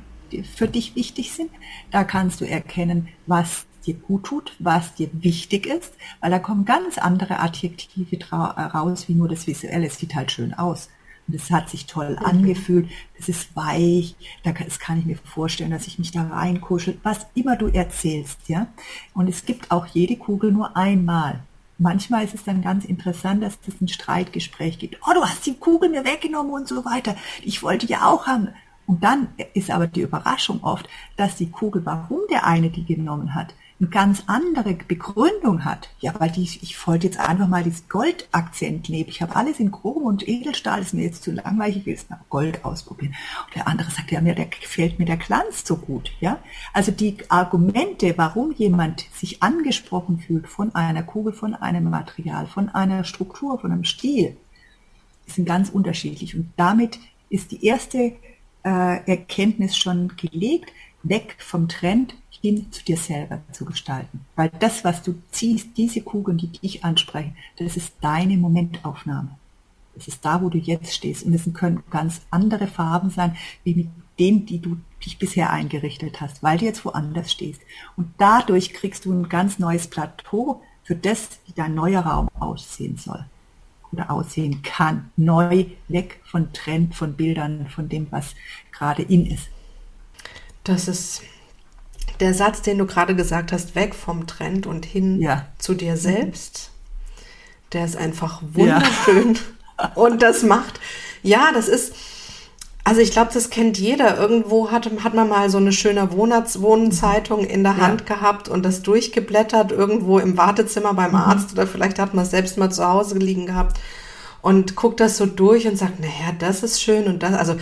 [0.54, 1.50] für dich wichtig sind.
[1.90, 6.64] Da kannst du erkennen, was dir gut tut, was dir wichtig ist, weil da kommen
[6.64, 9.86] ganz andere Adjektive raus, wie nur das Visuelle.
[9.86, 10.88] Es sieht halt schön aus.
[11.26, 12.26] Und es hat sich toll mhm.
[12.26, 16.24] angefühlt, es ist weich, da kann, das kann ich mir vorstellen, dass ich mich da
[16.24, 18.66] reinkuschel, was immer du erzählst, ja.
[19.14, 21.40] Und es gibt auch jede Kugel nur einmal.
[21.78, 24.98] Manchmal ist es dann ganz interessant, dass es ein Streitgespräch gibt.
[25.06, 27.16] Oh, du hast die Kugel mir weggenommen und so weiter.
[27.42, 28.48] Ich wollte die auch haben.
[28.86, 33.34] Und dann ist aber die Überraschung oft, dass die Kugel, warum der eine die genommen
[33.34, 35.90] hat, eine ganz andere Begründung hat.
[35.98, 39.10] Ja, weil die, ich wollte jetzt einfach mal dieses Goldakzent leben.
[39.10, 42.08] Ich habe alles in Chrom und Edelstahl, ist mir jetzt zu langweilig, ich will jetzt
[42.08, 43.14] mal Gold ausprobieren.
[43.46, 46.12] Und der andere sagt, ja, mir der, gefällt mir der Glanz so gut.
[46.20, 46.38] Ja,
[46.72, 52.68] also die Argumente, warum jemand sich angesprochen fühlt von einer Kugel, von einem Material, von
[52.68, 54.36] einer Struktur, von einem Stil,
[55.26, 56.36] sind ganz unterschiedlich.
[56.36, 57.98] Und damit ist die erste
[58.62, 60.70] äh, Erkenntnis schon gelegt,
[61.02, 64.20] weg vom Trend hin zu dir selber zu gestalten.
[64.36, 69.38] Weil das, was du ziehst, diese Kugeln, die dich ansprechen, das ist deine Momentaufnahme.
[69.94, 71.24] Das ist da, wo du jetzt stehst.
[71.24, 76.20] Und es können ganz andere Farben sein, wie mit denen, die du dich bisher eingerichtet
[76.20, 77.62] hast, weil du jetzt woanders stehst.
[77.96, 82.98] Und dadurch kriegst du ein ganz neues Plateau für das, wie dein neuer Raum aussehen
[82.98, 83.24] soll
[83.90, 85.10] oder aussehen kann.
[85.16, 88.34] Neu, weg von Trend, von Bildern, von dem, was
[88.70, 89.48] gerade in ist.
[90.64, 91.22] Das ist
[92.20, 95.46] der Satz, den du gerade gesagt hast, weg vom Trend und hin ja.
[95.58, 96.70] zu dir selbst,
[97.72, 99.38] der ist einfach wunderschön.
[99.78, 99.88] Ja.
[99.94, 100.80] und das macht,
[101.22, 101.94] ja, das ist,
[102.84, 104.18] also ich glaube, das kennt jeder.
[104.18, 108.14] Irgendwo hat, hat man mal so eine schöne Wohnzeitung in der Hand ja.
[108.14, 111.16] gehabt und das durchgeblättert, irgendwo im Wartezimmer beim mhm.
[111.16, 113.80] Arzt oder vielleicht hat man es selbst mal zu Hause liegen gehabt
[114.42, 117.56] und guckt das so durch und sagt, naja, das ist schön und das, also,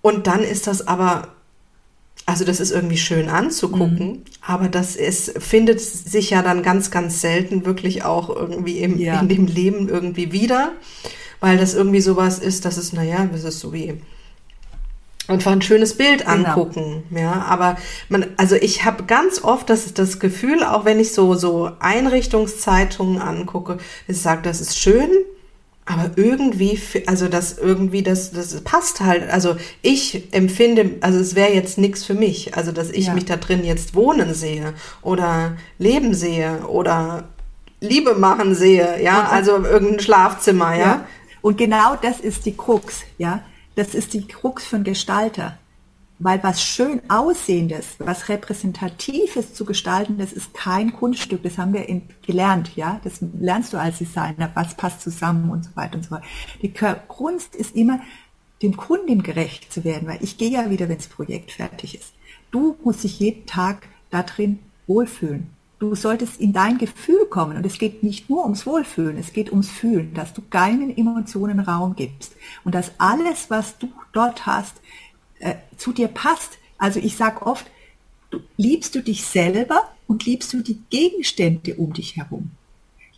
[0.00, 1.28] und dann ist das aber
[2.32, 4.22] also das ist irgendwie schön anzugucken, mhm.
[4.40, 9.20] aber das ist, findet sich ja dann ganz, ganz selten wirklich auch irgendwie im, ja.
[9.20, 10.72] in dem Leben irgendwie wieder,
[11.40, 14.00] weil das irgendwie sowas ist, dass es, naja, das ist so wie
[15.28, 16.32] einfach ein schönes Bild genau.
[16.32, 17.20] angucken, genau.
[17.20, 17.76] ja, aber
[18.08, 23.20] man, also ich habe ganz oft das, das Gefühl, auch wenn ich so, so Einrichtungszeitungen
[23.20, 23.76] angucke,
[24.08, 25.10] ich sage, das ist schön,
[25.84, 29.28] aber irgendwie, also das irgendwie, das, das passt halt.
[29.28, 32.56] Also ich empfinde, also es wäre jetzt nichts für mich.
[32.56, 33.14] Also dass ich ja.
[33.14, 37.24] mich da drin jetzt wohnen sehe oder leben sehe oder
[37.80, 40.78] Liebe machen sehe, ja, also irgendein Schlafzimmer, ja?
[40.78, 41.06] ja.
[41.40, 43.42] Und genau das ist die Krux, ja.
[43.74, 45.58] Das ist die Krux von Gestalter.
[46.24, 51.42] Weil was schön aussehendes, was repräsentatives zu gestalten, das ist kein Kunststück.
[51.42, 51.84] Das haben wir
[52.24, 53.00] gelernt, ja.
[53.02, 54.50] Das lernst du als Designer.
[54.54, 56.24] Was passt zusammen und so weiter und so fort.
[56.62, 56.72] Die
[57.08, 58.00] Kunst ist immer,
[58.62, 62.12] dem Kunden gerecht zu werden, weil ich gehe ja wieder, wenn das Projekt fertig ist.
[62.52, 65.50] Du musst dich jeden Tag da drin wohlfühlen.
[65.78, 69.50] Du solltest in dein Gefühl kommen und es geht nicht nur ums Wohlfühlen, es geht
[69.50, 74.80] ums Fühlen, dass du keinen Emotionen Raum gibst und dass alles, was du dort hast,
[75.42, 76.58] äh, zu dir passt.
[76.78, 77.66] Also ich sage oft,
[78.30, 82.52] du, liebst du dich selber und liebst du die Gegenstände um dich herum?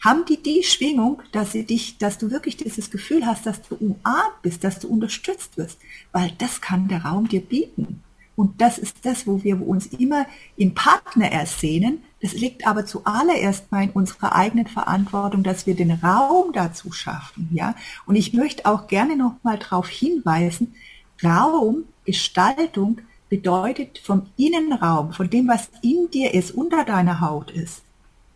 [0.00, 3.74] Haben die die Schwingung, dass sie dich, dass du wirklich dieses Gefühl hast, dass du
[3.76, 5.78] umarmt bist, dass du unterstützt wirst?
[6.12, 8.02] Weil das kann der Raum dir bieten.
[8.37, 12.02] Und das ist das, wo wir uns immer in Partner ersehnen.
[12.20, 17.48] Das liegt aber zuallererst mal in unserer eigenen Verantwortung, dass wir den Raum dazu schaffen,
[17.52, 17.74] ja.
[18.06, 20.74] Und ich möchte auch gerne noch mal darauf hinweisen,
[21.22, 27.83] Raum Gestaltung bedeutet vom Innenraum, von dem, was in dir ist, unter deiner Haut ist,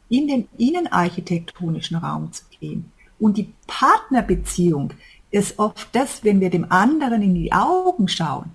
[0.08, 2.90] in den innenarchitektonischen Raum zu gehen.
[3.18, 4.92] Und die Partnerbeziehung
[5.30, 8.50] ist oft das, wenn wir dem anderen in die Augen schauen.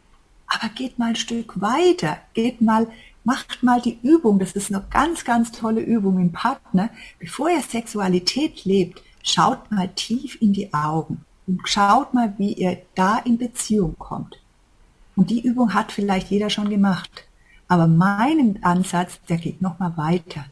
[0.48, 2.88] Aber geht mal ein Stück weiter, geht mal,
[3.24, 6.90] macht mal die Übung, das ist eine ganz, ganz tolle Übung im Partner.
[7.19, 12.81] Bevor ihr Sexualität lebt, schaut mal tief in die Augen und schaut mal, wie ihr
[12.96, 14.39] da in Beziehung kommt.
[15.15, 17.27] Und die Übung hat vielleicht jeder schon gemacht.
[17.67, 20.46] Aber mein Ansatz, der geht noch mal weiter.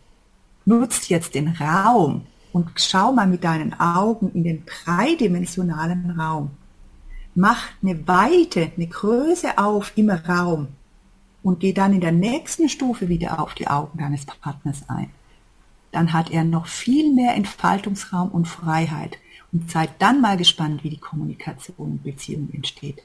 [0.65, 6.51] Nutzt jetzt den Raum und schau mal mit deinen Augen in den dreidimensionalen Raum.
[7.33, 10.67] Mach eine Weite, eine Größe auf im Raum.
[11.43, 15.09] und geh dann in der nächsten Stufe wieder auf die Augen deines Partners ein,
[15.91, 19.17] dann hat er noch viel mehr Entfaltungsraum und Freiheit.
[19.51, 23.03] Und seid dann mal gespannt, wie die Kommunikation und Beziehung entsteht.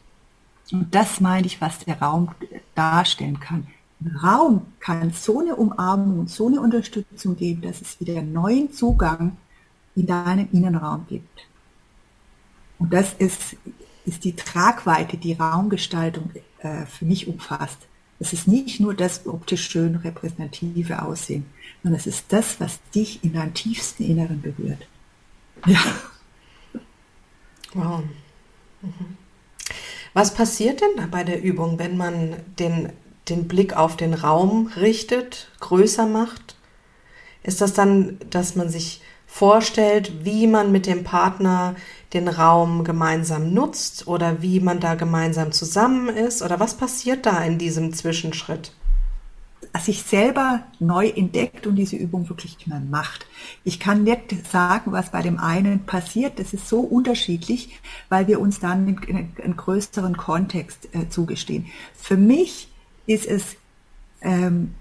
[0.72, 2.30] Und das meine ich, was der Raum
[2.74, 3.66] darstellen kann.
[4.01, 8.72] Ein Raum kann so eine Umarmung und so eine Unterstützung geben, dass es wieder neuen
[8.72, 9.36] Zugang
[9.94, 11.47] in deinem Innenraum gibt.
[12.78, 13.57] Und das ist,
[14.05, 17.78] ist die Tragweite, die Raumgestaltung äh, für mich umfasst.
[18.18, 21.47] Es ist nicht nur das optisch schön repräsentative Aussehen,
[21.82, 24.86] sondern es ist das, was dich in deinem tiefsten Inneren berührt.
[25.66, 25.80] Ja.
[27.77, 28.03] Wow.
[28.83, 29.16] Mhm.
[30.14, 32.91] Was passiert denn da bei der Übung, wenn man den,
[33.29, 36.57] den Blick auf den Raum richtet, größer macht?
[37.43, 41.77] Ist das dann, dass man sich vorstellt, wie man mit dem Partner
[42.14, 46.43] den Raum gemeinsam nutzt oder wie man da gemeinsam zusammen ist?
[46.43, 48.72] Oder was passiert da in diesem Zwischenschritt?
[49.79, 53.27] Sich selber neu entdeckt und diese Übung wirklich mal macht.
[53.64, 56.39] Ich kann nicht sagen, was bei dem einen passiert.
[56.39, 61.66] Das ist so unterschiedlich, weil wir uns dann einen, größeren Kontext äh, zugestehen.
[61.95, 62.68] Für mich
[63.07, 63.57] ist es
[64.20, 64.74] ähm,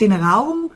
[0.00, 0.70] den Raum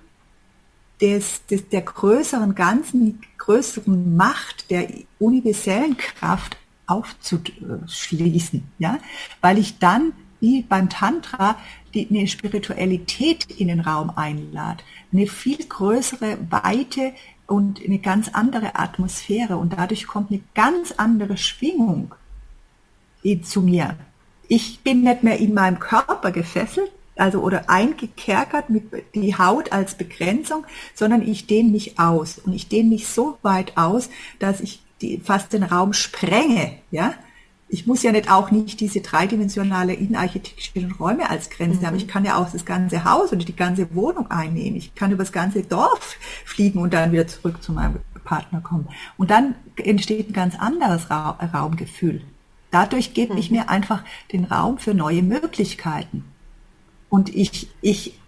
[1.01, 4.89] des, des, der größeren Ganzen, größeren Macht, der
[5.19, 8.99] universellen Kraft aufzuschließen, ja,
[9.41, 11.57] weil ich dann wie beim Tantra
[11.95, 17.13] die eine Spiritualität in den Raum einladet, eine viel größere Weite
[17.47, 19.57] und eine ganz andere Atmosphäre.
[19.57, 22.15] Und dadurch kommt eine ganz andere Schwingung
[23.43, 23.97] zu mir.
[24.49, 28.85] Ich bin nicht mehr in meinem Körper gefesselt, also oder eingekerkert mit
[29.15, 30.65] die Haut als Begrenzung,
[30.95, 32.39] sondern ich dehne mich aus.
[32.39, 37.15] Und ich dehne mich so weit aus, dass ich die, fast den Raum sprenge, ja,
[37.73, 41.87] ich muss ja nicht auch nicht diese dreidimensionale innenarchitektischen Räume als Grenze mhm.
[41.87, 41.97] haben.
[41.97, 44.77] Ich kann ja auch das ganze Haus oder die ganze Wohnung einnehmen.
[44.77, 48.89] Ich kann über das ganze Dorf fliegen und dann wieder zurück zu meinem Partner kommen.
[49.17, 52.23] Und dann entsteht ein ganz anderes Ra Raumgefühl.
[52.73, 53.39] Dadurch gebe mhm.
[53.39, 54.03] ich mir einfach
[54.33, 56.25] den Raum für neue Möglichkeiten.
[57.09, 58.19] Und ich, ich,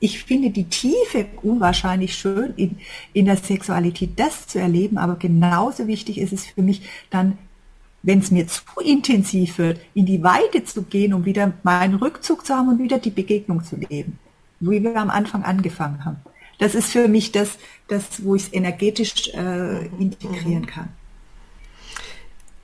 [0.00, 2.78] ich finde die Tiefe unwahrscheinlich schön in,
[3.12, 7.38] in der Sexualität, das zu erleben, aber genauso wichtig ist es für mich dann
[8.04, 12.46] wenn es mir zu intensiv wird, in die Weite zu gehen, um wieder meinen Rückzug
[12.46, 14.18] zu haben und wieder die Begegnung zu leben,
[14.60, 16.18] wie wir am Anfang angefangen haben.
[16.58, 20.90] Das ist für mich das, das wo ich es energetisch äh, integrieren kann.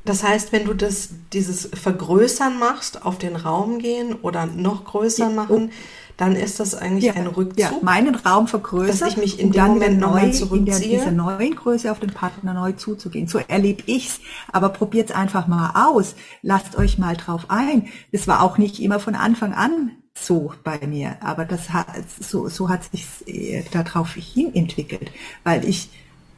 [0.05, 5.31] Das heißt, wenn du das, dieses Vergrößern machst, auf den Raum gehen oder noch größer
[5.31, 5.73] machen,
[6.21, 7.59] dann ist das eigentlich ja, ein Rückzug.
[7.59, 11.55] Ja, meinen Raum vergrößern, dass ich mich in dem Moment neu in der, dieser neuen
[11.55, 13.27] Größe auf den Partner neu zuzugehen.
[13.27, 14.21] So erlebe ich's,
[14.53, 16.15] aber probiert's einfach mal aus.
[16.43, 17.89] Lasst euch mal drauf ein.
[18.13, 21.87] Das war auch nicht immer von Anfang an so bei mir, aber das hat
[22.21, 25.11] so so hat sich äh, darauf hin entwickelt,
[25.43, 25.89] weil ich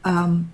[0.05, 0.47] ähm,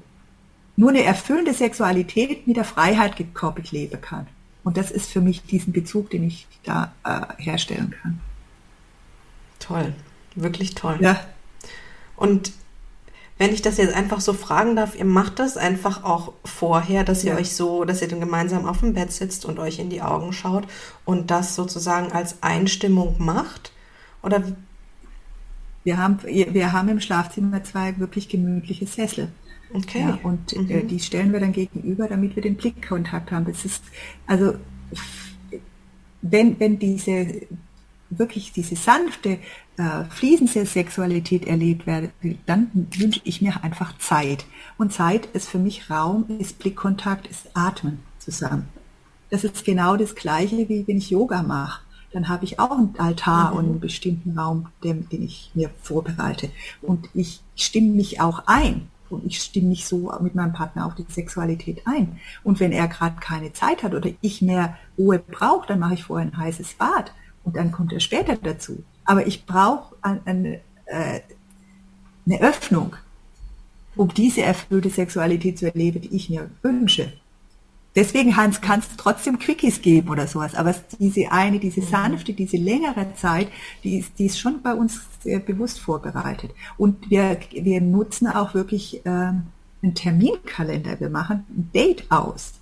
[0.75, 4.25] nur eine erfüllende Sexualität mit der Freiheit gekoppelt leben kann.
[4.63, 8.21] Und das ist für mich diesen Bezug, den ich da äh, herstellen kann.
[9.59, 9.93] Toll,
[10.35, 10.97] wirklich toll.
[11.01, 11.19] Ja.
[12.15, 12.51] Und
[13.37, 17.23] wenn ich das jetzt einfach so fragen darf, ihr macht das einfach auch vorher, dass
[17.23, 17.37] ihr ja.
[17.37, 20.33] euch so, dass ihr dann gemeinsam auf dem Bett sitzt und euch in die Augen
[20.33, 20.67] schaut
[21.05, 23.71] und das sozusagen als Einstimmung macht?
[24.21, 24.43] Oder
[25.85, 29.31] wir haben, wir haben im Schlafzimmer zwei wirklich gemütliche Sessel.
[29.73, 30.01] Okay.
[30.01, 30.69] Ja, und äh, mhm.
[30.69, 33.45] äh, die stellen wir dann gegenüber, damit wir den Blickkontakt haben.
[33.45, 33.83] Das ist,
[34.27, 34.55] also,
[36.21, 37.43] wenn, wenn diese
[38.09, 39.39] wirklich diese sanfte,
[39.77, 42.11] äh, fließende Sexualität erlebt werde,
[42.45, 44.45] dann wünsche ich mir einfach Zeit.
[44.77, 48.67] Und Zeit ist für mich Raum, ist Blickkontakt, ist Atmen zusammen.
[49.29, 51.81] Das ist genau das Gleiche, wie wenn ich Yoga mache.
[52.11, 53.57] Dann habe ich auch einen Altar mhm.
[53.57, 56.49] und einen bestimmten Raum, den, den ich mir vorbereite.
[56.81, 58.89] Und ich stimme mich auch ein.
[59.09, 62.19] Und ich stimme mich so mit meinem Partner auf die Sexualität ein.
[62.43, 66.03] Und wenn er gerade keine Zeit hat oder ich mehr Ruhe brauche, dann mache ich
[66.03, 67.11] vorher ein heißes Bad
[67.43, 68.83] und dann kommt er später dazu.
[69.05, 71.21] Aber ich brauche eine, äh,
[72.25, 72.95] eine Öffnung,
[73.95, 77.13] um diese erfüllte Sexualität zu erleben, die ich mir wünsche.
[77.95, 81.87] Deswegen kann es trotzdem Quickies geben oder sowas, aber diese eine, diese mhm.
[81.87, 83.49] sanfte, diese längere Zeit,
[83.83, 86.51] die ist, die ist schon bei uns sehr bewusst vorbereitet.
[86.77, 89.47] Und wir, wir nutzen auch wirklich ähm,
[89.81, 90.99] einen Terminkalender.
[90.99, 92.53] Wir machen ein Date aus,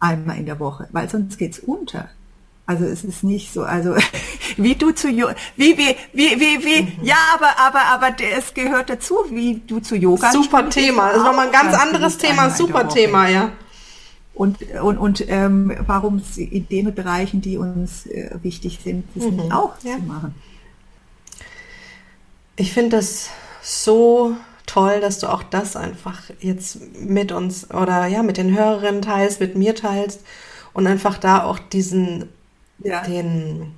[0.00, 2.08] einmal in der Woche, weil sonst geht's unter.
[2.66, 3.94] Also es ist nicht so, also
[4.56, 5.24] wie du zu wie
[5.56, 7.04] wie wie wie wie mhm.
[7.04, 10.32] ja, aber aber aber es gehört dazu, wie du zu Yoga.
[10.32, 13.52] Super Thema, das ist nochmal ein ganz anderes Thema, super Thema, ja.
[14.34, 19.36] und, und, und ähm, warum in den Bereichen, die uns äh, wichtig sind, das mhm.
[19.36, 19.96] nicht auch ja.
[19.96, 20.34] zu machen.
[22.56, 23.28] Ich finde das
[23.62, 24.34] so
[24.66, 29.40] toll, dass du auch das einfach jetzt mit uns oder ja, mit den Hörerinnen teilst,
[29.40, 30.20] mit mir teilst
[30.72, 32.28] und einfach da auch diesen,
[32.78, 33.02] ja.
[33.02, 33.74] den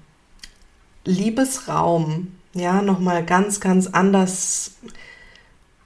[1.04, 4.72] Liebesraum, ja, nochmal ganz, ganz anders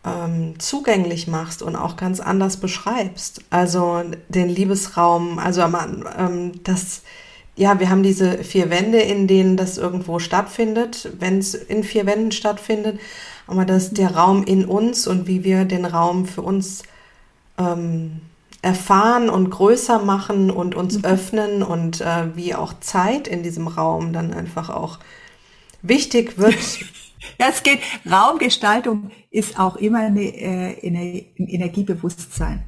[0.04, 3.42] ähm, zugänglich machst und auch ganz anders beschreibst.
[3.50, 7.02] Also den Liebesraum, also ähm, das,
[7.56, 12.06] ja, wir haben diese vier Wände, in denen das irgendwo stattfindet, wenn es in vier
[12.06, 12.98] Wänden stattfindet,
[13.46, 16.82] aber das der Raum in uns und wie wir den Raum für uns
[17.58, 18.20] ähm,
[18.62, 21.04] erfahren und größer machen und uns mhm.
[21.04, 25.00] öffnen und äh, wie auch Zeit in diesem Raum dann einfach auch
[25.82, 26.54] wichtig wird.
[27.40, 32.62] ja, es geht, Raumgestaltung ist auch immer eine, äh, eine, ein Energiebewusstsein.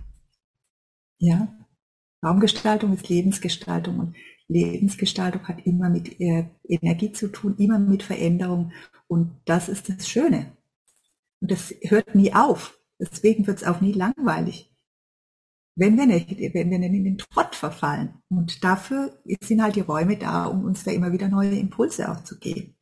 [1.19, 1.49] Ja,
[2.25, 4.17] Raumgestaltung ist Lebensgestaltung und
[4.49, 8.73] Lebensgestaltung hat immer mit äh, Energie zu tun, immer mit Veränderung
[9.07, 10.53] und das ist das Schöne.
[11.41, 12.79] Und das hört nie auf.
[12.99, 14.74] Deswegen wird es auch nie langweilig
[15.77, 18.15] wenn wir nicht, wenn wir nicht in den Trott verfallen.
[18.29, 22.23] Und dafür sind halt die Räume da, um uns da immer wieder neue Impulse auch
[22.23, 22.75] zu geben.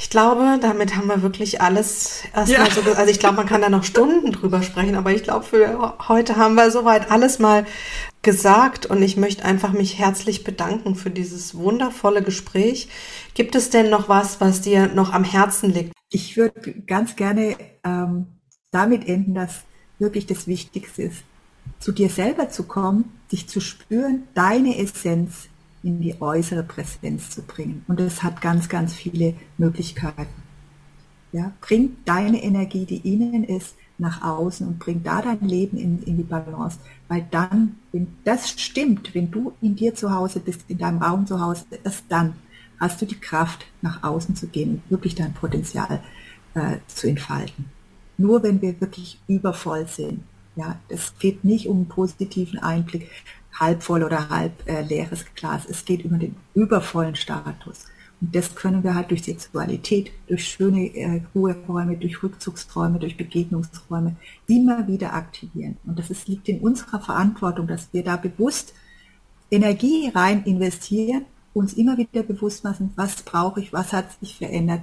[0.00, 2.74] Ich glaube, damit haben wir wirklich alles erstmal ja.
[2.74, 5.98] so, also ich glaube, man kann da noch Stunden drüber sprechen, aber ich glaube, für
[6.08, 7.66] heute haben wir soweit alles mal
[8.22, 12.88] gesagt und ich möchte einfach mich herzlich bedanken für dieses wundervolle Gespräch.
[13.34, 15.92] Gibt es denn noch was, was dir noch am Herzen liegt?
[16.10, 18.37] Ich würde ganz gerne ähm,
[18.70, 19.62] damit enden, dass
[19.98, 21.22] wirklich das Wichtigste ist,
[21.80, 25.48] zu dir selber zu kommen, dich zu spüren, deine Essenz
[25.82, 27.84] in die äußere Präsenz zu bringen.
[27.88, 30.26] Und es hat ganz, ganz viele Möglichkeiten.
[31.32, 36.02] Ja, bring deine Energie, die innen ist, nach außen und bring da dein Leben in,
[36.04, 36.78] in die Balance.
[37.08, 41.26] Weil dann, wenn das stimmt, wenn du in dir zu Hause bist, in deinem Raum
[41.26, 42.34] zu Hause, erst dann
[42.80, 46.00] hast du die Kraft, nach außen zu gehen und wirklich dein Potenzial
[46.54, 47.66] äh, zu entfalten
[48.18, 50.22] nur wenn wir wirklich übervoll sind.
[50.56, 53.08] Ja, es geht nicht um einen positiven Einblick,
[53.58, 55.64] halb voll oder halb äh, leeres Glas.
[55.68, 57.86] Es geht über den übervollen Status.
[58.20, 64.16] Und das können wir halt durch Sexualität, durch schöne äh, Ruheräume, durch Rückzugsräume, durch Begegnungsräume
[64.48, 65.76] immer wieder aktivieren.
[65.86, 68.74] Und das ist, liegt in unserer Verantwortung, dass wir da bewusst
[69.50, 74.82] Energie rein investieren, uns immer wieder bewusst machen, was brauche ich, was hat sich verändert,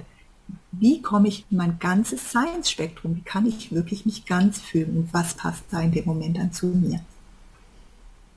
[0.78, 5.14] wie komme ich in mein ganzes Seinsspektrum, wie kann ich wirklich mich ganz fühlen und
[5.14, 7.00] was passt da in dem Moment dann zu mir.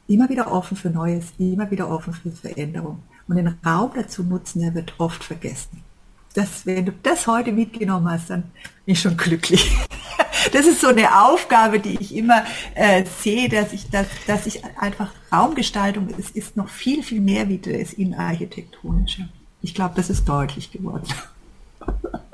[0.08, 3.04] Immer wieder offen für Neues, immer wieder offen für Veränderung.
[3.28, 5.84] Und den Raum dazu nutzen, der wird oft vergessen.
[6.34, 8.44] Das, wenn du das heute mitgenommen hast, dann
[8.86, 9.72] bin ich schon glücklich.
[10.54, 14.64] Das ist so eine Aufgabe, die ich immer äh, sehe, dass ich, dass, dass ich
[14.80, 19.28] einfach Raumgestaltung ist, ist noch viel, viel mehr wie das Innenarchitektonische.
[19.62, 21.04] Ich glaube, das ist deutlich geworden.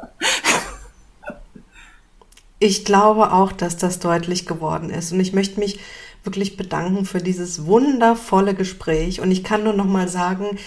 [2.59, 5.11] Ich glaube auch, dass das deutlich geworden ist.
[5.11, 5.79] Und ich möchte mich
[6.23, 9.21] wirklich bedanken für dieses wundervolle Gespräch.
[9.21, 10.57] Und ich kann nur noch mal sagen,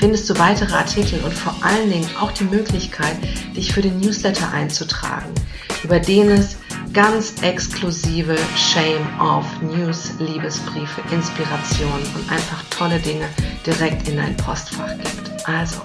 [0.01, 3.19] findest du weitere Artikel und vor allen Dingen auch die Möglichkeit,
[3.55, 5.35] dich für den Newsletter einzutragen,
[5.85, 6.57] über den es
[6.95, 13.29] ganz exklusive Shame Off News, Liebesbriefe, Inspirationen und einfach tolle Dinge
[13.67, 15.47] direkt in dein Postfach gibt.
[15.47, 15.83] Also,